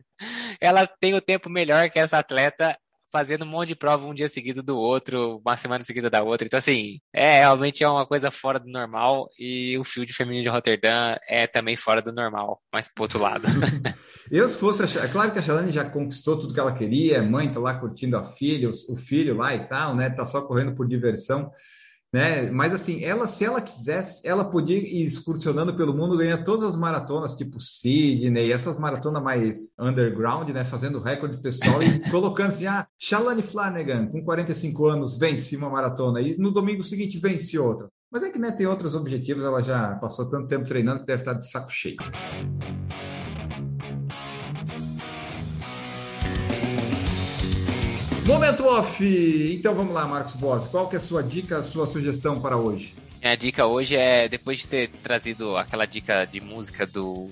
ela 0.59 0.87
tem 0.87 1.13
o 1.13 1.21
tempo 1.21 1.47
melhor 1.47 1.91
que 1.91 1.99
essa 1.99 2.17
atleta 2.17 2.75
fazendo 3.11 3.45
um 3.45 3.47
monte 3.47 3.69
de 3.69 3.75
prova 3.75 4.07
um 4.07 4.13
dia 4.13 4.27
seguido 4.27 4.61
do 4.61 4.77
outro, 4.77 5.41
uma 5.45 5.57
semana 5.57 5.83
seguida 5.83 6.09
da 6.09 6.23
outra. 6.23 6.45
Então, 6.45 6.57
assim, 6.57 6.99
é 7.13 7.39
realmente 7.39 7.83
é 7.83 7.89
uma 7.89 8.05
coisa 8.05 8.29
fora 8.31 8.59
do 8.59 8.69
normal 8.69 9.29
e 9.37 9.77
o 9.77 9.83
field 9.83 10.11
feminino 10.13 10.43
de 10.43 10.49
Roterdã 10.49 11.15
é 11.27 11.47
também 11.47 11.75
fora 11.75 12.01
do 12.01 12.11
normal, 12.11 12.61
mas 12.71 12.89
pro 12.93 13.03
outro 13.03 13.19
lado. 13.19 13.43
Eu, 14.29 14.47
se 14.47 14.57
fosse, 14.57 14.83
é 14.97 15.07
claro 15.07 15.31
que 15.31 15.39
a 15.39 15.41
Shalane 15.41 15.71
já 15.71 15.89
conquistou 15.89 16.37
tudo 16.37 16.53
que 16.53 16.59
ela 16.59 16.73
queria, 16.73 17.23
mãe 17.23 17.51
tá 17.51 17.59
lá 17.59 17.75
curtindo 17.75 18.17
a 18.17 18.23
filha, 18.23 18.69
o 18.69 18.95
filho 18.97 19.37
lá 19.37 19.55
e 19.55 19.65
tal, 19.67 19.95
né? 19.95 20.09
Tá 20.09 20.25
só 20.25 20.41
correndo 20.41 20.75
por 20.75 20.85
diversão 20.85 21.49
né? 22.13 22.49
Mas 22.49 22.73
assim, 22.73 23.03
ela, 23.03 23.27
se 23.27 23.43
ela 23.43 23.61
quisesse, 23.61 24.27
ela 24.27 24.45
podia 24.45 24.77
ir 24.77 25.05
excursionando 25.05 25.75
pelo 25.75 25.93
mundo, 25.93 26.17
ganhar 26.17 26.43
todas 26.43 26.69
as 26.69 26.75
maratonas, 26.75 27.35
tipo 27.35 27.59
Sydney, 27.59 28.51
essas 28.51 28.79
maratonas 28.79 29.21
mais 29.21 29.73
underground, 29.79 30.49
né? 30.49 30.63
Fazendo 30.63 31.01
recorde 31.01 31.41
pessoal 31.41 31.81
e 31.83 31.99
colocando 32.09 32.47
assim, 32.47 32.67
ah, 32.67 32.87
Shalane 32.97 33.41
Flanagan, 33.41 34.07
com 34.07 34.23
45 34.23 34.85
anos, 34.85 35.17
vence 35.17 35.55
uma 35.55 35.69
maratona, 35.69 36.21
e 36.21 36.37
no 36.37 36.51
domingo 36.51 36.83
seguinte 36.83 37.19
vence 37.19 37.57
outra. 37.57 37.87
Mas 38.09 38.23
é 38.23 38.29
que 38.29 38.39
né, 38.39 38.51
tem 38.51 38.65
outros 38.65 38.95
objetivos, 38.95 39.43
ela 39.43 39.61
já 39.61 39.95
passou 39.95 40.29
tanto 40.29 40.47
tempo 40.47 40.65
treinando 40.65 41.01
que 41.01 41.05
deve 41.05 41.21
estar 41.21 41.33
de 41.33 41.49
saco 41.49 41.69
cheio. 41.69 41.97
Momento 48.27 48.65
off! 48.65 49.01
Então 49.55 49.73
vamos 49.73 49.93
lá, 49.93 50.05
Marcos 50.05 50.35
Boss. 50.35 50.67
Qual 50.67 50.89
que 50.89 50.97
é 50.97 50.99
a 50.99 51.01
sua 51.01 51.23
dica, 51.23 51.59
a 51.59 51.63
sua 51.63 51.87
sugestão 51.87 52.41
para 52.41 52.57
hoje? 52.57 52.93
Minha 53.21 53.37
dica 53.37 53.65
hoje 53.65 53.95
é, 53.95 54.27
depois 54.27 54.59
de 54.59 54.67
ter 54.67 54.89
trazido 55.01 55.55
aquela 55.55 55.85
dica 55.85 56.25
de 56.25 56.41
música 56.41 56.85
do 56.85 57.29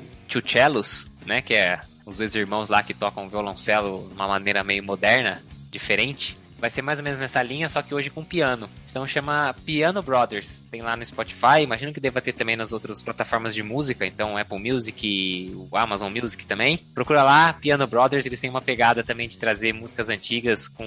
Cellos, 0.47 1.05
né? 1.25 1.41
Que 1.41 1.53
é 1.53 1.81
os 2.05 2.19
dois 2.19 2.33
irmãos 2.33 2.69
lá 2.69 2.81
que 2.81 2.93
tocam 2.93 3.27
violoncelo 3.27 4.07
de 4.07 4.13
uma 4.13 4.25
maneira 4.25 4.63
meio 4.63 4.81
moderna, 4.85 5.43
diferente. 5.69 6.37
Vai 6.57 6.69
ser 6.69 6.81
mais 6.81 6.99
ou 6.99 7.03
menos 7.03 7.19
nessa 7.19 7.41
linha, 7.43 7.67
só 7.69 7.81
que 7.81 7.93
hoje 7.93 8.09
com 8.09 8.23
piano. 8.23 8.69
Então 8.89 9.05
chama 9.05 9.53
Piano 9.65 10.01
Brothers. 10.01 10.65
Tem 10.71 10.81
lá 10.81 10.95
no 10.95 11.05
Spotify, 11.05 11.61
imagino 11.61 11.91
que 11.91 11.99
deva 11.99 12.21
ter 12.21 12.33
também 12.33 12.55
nas 12.55 12.71
outras 12.71 13.01
plataformas 13.01 13.53
de 13.53 13.61
música, 13.61 14.05
então 14.05 14.37
Apple 14.37 14.59
Music, 14.59 15.53
o 15.71 15.77
Amazon 15.77 16.11
Music 16.11 16.45
também. 16.45 16.77
Procura 16.93 17.23
lá, 17.23 17.53
Piano 17.53 17.85
Brothers, 17.85 18.25
eles 18.25 18.39
têm 18.39 18.49
uma 18.49 18.61
pegada 18.61 19.03
também 19.03 19.27
de 19.27 19.37
trazer 19.37 19.73
músicas 19.73 20.09
antigas 20.09 20.67
com 20.67 20.85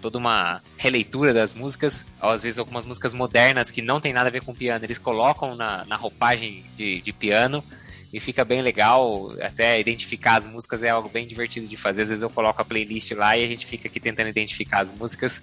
toda 0.00 0.18
uma 0.18 0.62
releitura 0.76 1.32
das 1.32 1.52
músicas. 1.52 2.06
Às 2.20 2.42
vezes 2.42 2.58
algumas 2.58 2.86
músicas 2.86 3.12
modernas 3.12 3.70
que 3.70 3.82
não 3.82 4.00
tem 4.00 4.12
nada 4.12 4.28
a 4.28 4.32
ver 4.32 4.44
com 4.44 4.54
piano, 4.54 4.84
eles 4.84 4.98
colocam 4.98 5.54
na, 5.56 5.84
na 5.84 5.96
roupagem 5.96 6.64
de, 6.76 7.00
de 7.02 7.12
piano. 7.12 7.62
E 8.12 8.20
fica 8.20 8.44
bem 8.44 8.62
legal. 8.62 9.32
Até 9.40 9.78
identificar 9.78 10.38
as 10.38 10.46
músicas 10.46 10.82
é 10.82 10.90
algo 10.90 11.08
bem 11.08 11.26
divertido 11.26 11.66
de 11.66 11.76
fazer. 11.76 12.02
Às 12.02 12.08
vezes 12.08 12.22
eu 12.22 12.30
coloco 12.30 12.60
a 12.60 12.64
playlist 12.64 13.12
lá 13.12 13.36
e 13.36 13.44
a 13.44 13.46
gente 13.46 13.66
fica 13.66 13.88
aqui 13.88 14.00
tentando 14.00 14.28
identificar 14.28 14.82
as 14.82 14.92
músicas. 14.92 15.42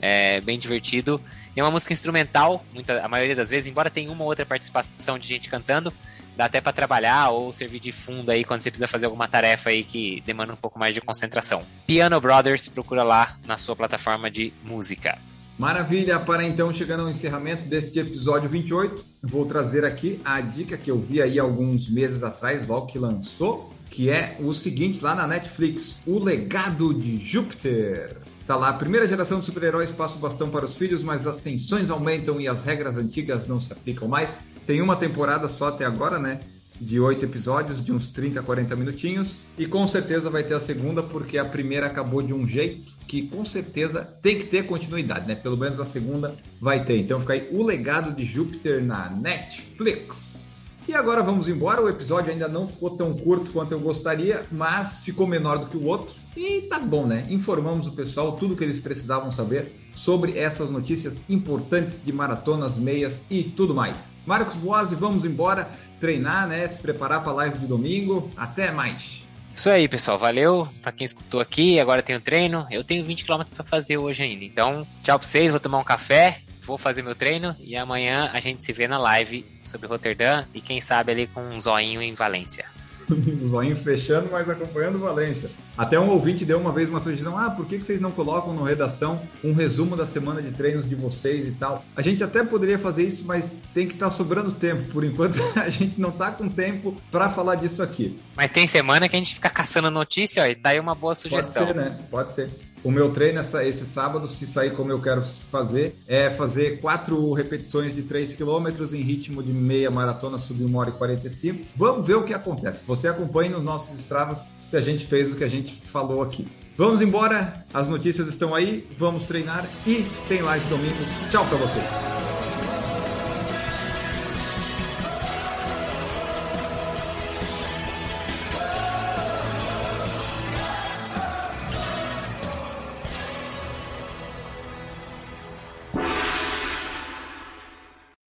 É 0.00 0.40
bem 0.40 0.58
divertido. 0.58 1.20
E 1.56 1.60
é 1.60 1.62
uma 1.62 1.70
música 1.70 1.92
instrumental, 1.92 2.64
muita, 2.72 3.04
a 3.04 3.08
maioria 3.08 3.36
das 3.36 3.50
vezes, 3.50 3.68
embora 3.68 3.90
tenha 3.90 4.10
uma 4.10 4.22
ou 4.22 4.28
outra 4.28 4.44
participação 4.44 5.18
de 5.18 5.28
gente 5.28 5.50
cantando, 5.50 5.92
dá 6.34 6.46
até 6.46 6.60
para 6.60 6.72
trabalhar 6.72 7.28
ou 7.28 7.52
servir 7.52 7.78
de 7.78 7.92
fundo 7.92 8.30
aí 8.30 8.42
quando 8.42 8.62
você 8.62 8.70
precisa 8.70 8.88
fazer 8.88 9.04
alguma 9.04 9.28
tarefa 9.28 9.70
aí 9.70 9.84
que 9.84 10.22
demanda 10.24 10.54
um 10.54 10.56
pouco 10.56 10.78
mais 10.78 10.94
de 10.94 11.00
concentração. 11.00 11.62
Piano 11.86 12.20
Brothers, 12.20 12.68
procura 12.68 13.02
lá 13.02 13.36
na 13.44 13.56
sua 13.56 13.76
plataforma 13.76 14.30
de 14.30 14.52
música. 14.64 15.18
Maravilha, 15.58 16.18
para 16.18 16.44
então 16.44 16.72
chegando 16.72 17.02
ao 17.02 17.10
encerramento 17.10 17.68
deste 17.68 17.98
episódio 17.98 18.48
28, 18.48 19.04
vou 19.22 19.44
trazer 19.44 19.84
aqui 19.84 20.20
a 20.24 20.40
dica 20.40 20.76
que 20.76 20.90
eu 20.90 20.98
vi 20.98 21.20
aí 21.20 21.38
alguns 21.38 21.88
meses 21.88 22.22
atrás, 22.22 22.66
logo 22.66 22.86
que 22.86 22.98
lançou, 22.98 23.72
que 23.90 24.08
é 24.08 24.36
o 24.40 24.54
seguinte 24.54 25.04
lá 25.04 25.14
na 25.14 25.26
Netflix, 25.26 25.98
O 26.06 26.18
Legado 26.18 26.94
de 26.94 27.18
Júpiter. 27.18 28.16
Tá 28.46 28.56
lá, 28.56 28.70
a 28.70 28.72
primeira 28.72 29.06
geração 29.06 29.38
de 29.38 29.46
super-heróis 29.46 29.92
passa 29.92 30.16
o 30.16 30.20
bastão 30.20 30.50
para 30.50 30.64
os 30.64 30.74
filhos, 30.74 31.02
mas 31.02 31.26
as 31.26 31.36
tensões 31.36 31.90
aumentam 31.90 32.40
e 32.40 32.48
as 32.48 32.64
regras 32.64 32.96
antigas 32.96 33.46
não 33.46 33.60
se 33.60 33.72
aplicam 33.72 34.08
mais. 34.08 34.38
Tem 34.66 34.80
uma 34.80 34.96
temporada 34.96 35.48
só 35.48 35.68
até 35.68 35.84
agora, 35.84 36.18
né? 36.18 36.40
De 36.84 36.98
oito 36.98 37.24
episódios, 37.24 37.82
de 37.82 37.92
uns 37.92 38.08
30, 38.08 38.42
40 38.42 38.74
minutinhos. 38.74 39.38
E 39.56 39.66
com 39.66 39.86
certeza 39.86 40.28
vai 40.28 40.42
ter 40.42 40.54
a 40.54 40.60
segunda, 40.60 41.00
porque 41.00 41.38
a 41.38 41.44
primeira 41.44 41.86
acabou 41.86 42.20
de 42.20 42.34
um 42.34 42.46
jeito 42.46 42.90
que 43.06 43.22
com 43.22 43.44
certeza 43.44 44.02
tem 44.20 44.38
que 44.38 44.46
ter 44.46 44.66
continuidade, 44.66 45.28
né? 45.28 45.36
Pelo 45.36 45.56
menos 45.56 45.78
a 45.78 45.84
segunda 45.84 46.34
vai 46.60 46.84
ter. 46.84 46.98
Então 46.98 47.20
fica 47.20 47.34
aí 47.34 47.48
o 47.52 47.62
legado 47.62 48.12
de 48.12 48.24
Júpiter 48.24 48.82
na 48.82 49.08
Netflix. 49.10 50.66
E 50.88 50.94
agora 50.94 51.22
vamos 51.22 51.46
embora. 51.46 51.80
O 51.80 51.88
episódio 51.88 52.32
ainda 52.32 52.48
não 52.48 52.66
ficou 52.66 52.90
tão 52.90 53.14
curto 53.14 53.52
quanto 53.52 53.70
eu 53.70 53.78
gostaria, 53.78 54.42
mas 54.50 55.04
ficou 55.04 55.26
menor 55.26 55.58
do 55.58 55.66
que 55.66 55.76
o 55.76 55.84
outro. 55.84 56.12
E 56.36 56.62
tá 56.62 56.80
bom, 56.80 57.06
né? 57.06 57.24
Informamos 57.30 57.86
o 57.86 57.92
pessoal 57.92 58.32
tudo 58.32 58.56
que 58.56 58.64
eles 58.64 58.80
precisavam 58.80 59.30
saber 59.30 59.70
sobre 59.94 60.36
essas 60.36 60.70
notícias 60.70 61.22
importantes 61.28 62.02
de 62.04 62.12
maratonas, 62.12 62.76
meias 62.76 63.24
e 63.30 63.44
tudo 63.44 63.74
mais. 63.74 63.96
Marcos 64.26 64.54
Boazzi, 64.54 64.94
vamos 64.94 65.24
embora 65.24 65.70
treinar, 66.02 66.48
né? 66.48 66.66
Se 66.66 66.80
preparar 66.80 67.22
para 67.22 67.30
a 67.30 67.34
live 67.36 67.58
de 67.60 67.66
domingo. 67.66 68.28
Até 68.36 68.72
mais. 68.72 69.22
Isso 69.54 69.70
aí, 69.70 69.88
pessoal. 69.88 70.18
Valeu 70.18 70.66
para 70.82 70.90
quem 70.90 71.04
escutou 71.04 71.40
aqui. 71.40 71.78
Agora 71.78 72.02
tem 72.02 72.16
o 72.16 72.20
treino. 72.20 72.66
Eu 72.70 72.82
tenho 72.82 73.04
20 73.04 73.24
km 73.24 73.44
para 73.54 73.64
fazer 73.64 73.98
hoje 73.98 74.24
ainda. 74.24 74.44
Então, 74.44 74.84
tchau 75.04 75.16
para 75.16 75.28
vocês. 75.28 75.52
Vou 75.52 75.60
tomar 75.60 75.78
um 75.78 75.84
café, 75.84 76.40
vou 76.64 76.76
fazer 76.76 77.02
meu 77.02 77.14
treino 77.14 77.54
e 77.60 77.76
amanhã 77.76 78.30
a 78.32 78.40
gente 78.40 78.64
se 78.64 78.72
vê 78.72 78.88
na 78.88 78.98
live 78.98 79.46
sobre 79.64 79.86
Roterdã 79.86 80.44
e 80.52 80.60
quem 80.60 80.80
sabe 80.80 81.12
ali 81.12 81.26
com 81.28 81.40
um 81.40 81.60
zoinho 81.60 82.02
em 82.02 82.14
Valência. 82.14 82.64
Zoinho 83.44 83.76
fechando, 83.76 84.28
mas 84.30 84.48
acompanhando 84.48 84.98
Valência. 84.98 85.50
Até 85.76 85.98
um 85.98 86.08
ouvinte 86.10 86.44
deu 86.44 86.58
uma 86.58 86.72
vez 86.72 86.88
uma 86.88 87.00
sugestão: 87.00 87.36
ah, 87.36 87.50
por 87.50 87.66
que 87.66 87.78
vocês 87.78 88.00
não 88.00 88.10
colocam 88.10 88.52
no 88.52 88.62
redação 88.62 89.20
um 89.42 89.52
resumo 89.52 89.96
da 89.96 90.06
semana 90.06 90.42
de 90.42 90.50
treinos 90.52 90.88
de 90.88 90.94
vocês 90.94 91.48
e 91.48 91.52
tal? 91.52 91.84
A 91.96 92.02
gente 92.02 92.22
até 92.22 92.44
poderia 92.44 92.78
fazer 92.78 93.06
isso, 93.06 93.24
mas 93.24 93.56
tem 93.72 93.86
que 93.86 93.94
estar 93.94 94.06
tá 94.06 94.10
sobrando 94.10 94.52
tempo. 94.52 94.84
Por 94.88 95.04
enquanto, 95.04 95.40
a 95.56 95.68
gente 95.68 96.00
não 96.00 96.10
está 96.10 96.30
com 96.30 96.48
tempo 96.48 96.96
para 97.10 97.28
falar 97.30 97.56
disso 97.56 97.82
aqui. 97.82 98.18
Mas 98.36 98.50
tem 98.50 98.66
semana 98.66 99.08
que 99.08 99.16
a 99.16 99.18
gente 99.18 99.34
fica 99.34 99.50
caçando 99.50 99.90
notícia, 99.90 100.42
ó, 100.42 100.46
e 100.46 100.54
tá 100.54 100.70
aí 100.70 100.80
uma 100.80 100.94
boa 100.94 101.14
sugestão. 101.14 101.66
Pode 101.66 101.78
ser, 101.78 101.84
né? 101.84 101.98
Pode 102.10 102.32
ser. 102.32 102.71
O 102.84 102.90
meu 102.90 103.10
treino 103.12 103.38
essa, 103.38 103.64
esse 103.64 103.86
sábado, 103.86 104.26
se 104.26 104.46
sair 104.46 104.72
como 104.72 104.90
eu 104.90 105.00
quero 105.00 105.22
fazer, 105.22 105.94
é 106.06 106.28
fazer 106.30 106.80
quatro 106.80 107.32
repetições 107.32 107.94
de 107.94 108.02
3 108.02 108.34
km 108.34 108.68
em 108.92 109.02
ritmo 109.02 109.42
de 109.42 109.52
meia 109.52 109.90
maratona 109.90 110.38
sub 110.38 110.64
1 110.64 110.76
hora 110.76 110.90
e 110.90 110.92
45. 110.92 111.64
Vamos 111.76 112.06
ver 112.06 112.16
o 112.16 112.24
que 112.24 112.34
acontece. 112.34 112.84
Você 112.86 113.08
acompanha 113.08 113.50
nos 113.50 113.62
nossos 113.62 113.98
estravas 113.98 114.42
se 114.68 114.76
a 114.76 114.80
gente 114.80 115.06
fez 115.06 115.30
o 115.30 115.36
que 115.36 115.44
a 115.44 115.48
gente 115.48 115.74
falou 115.86 116.22
aqui. 116.22 116.48
Vamos 116.76 117.02
embora, 117.02 117.64
as 117.72 117.88
notícias 117.88 118.26
estão 118.28 118.54
aí, 118.54 118.88
vamos 118.96 119.24
treinar 119.24 119.68
e 119.86 120.06
tem 120.26 120.40
live 120.40 120.66
domingo. 120.68 120.96
Tchau 121.30 121.46
para 121.46 121.58
vocês. 121.58 122.41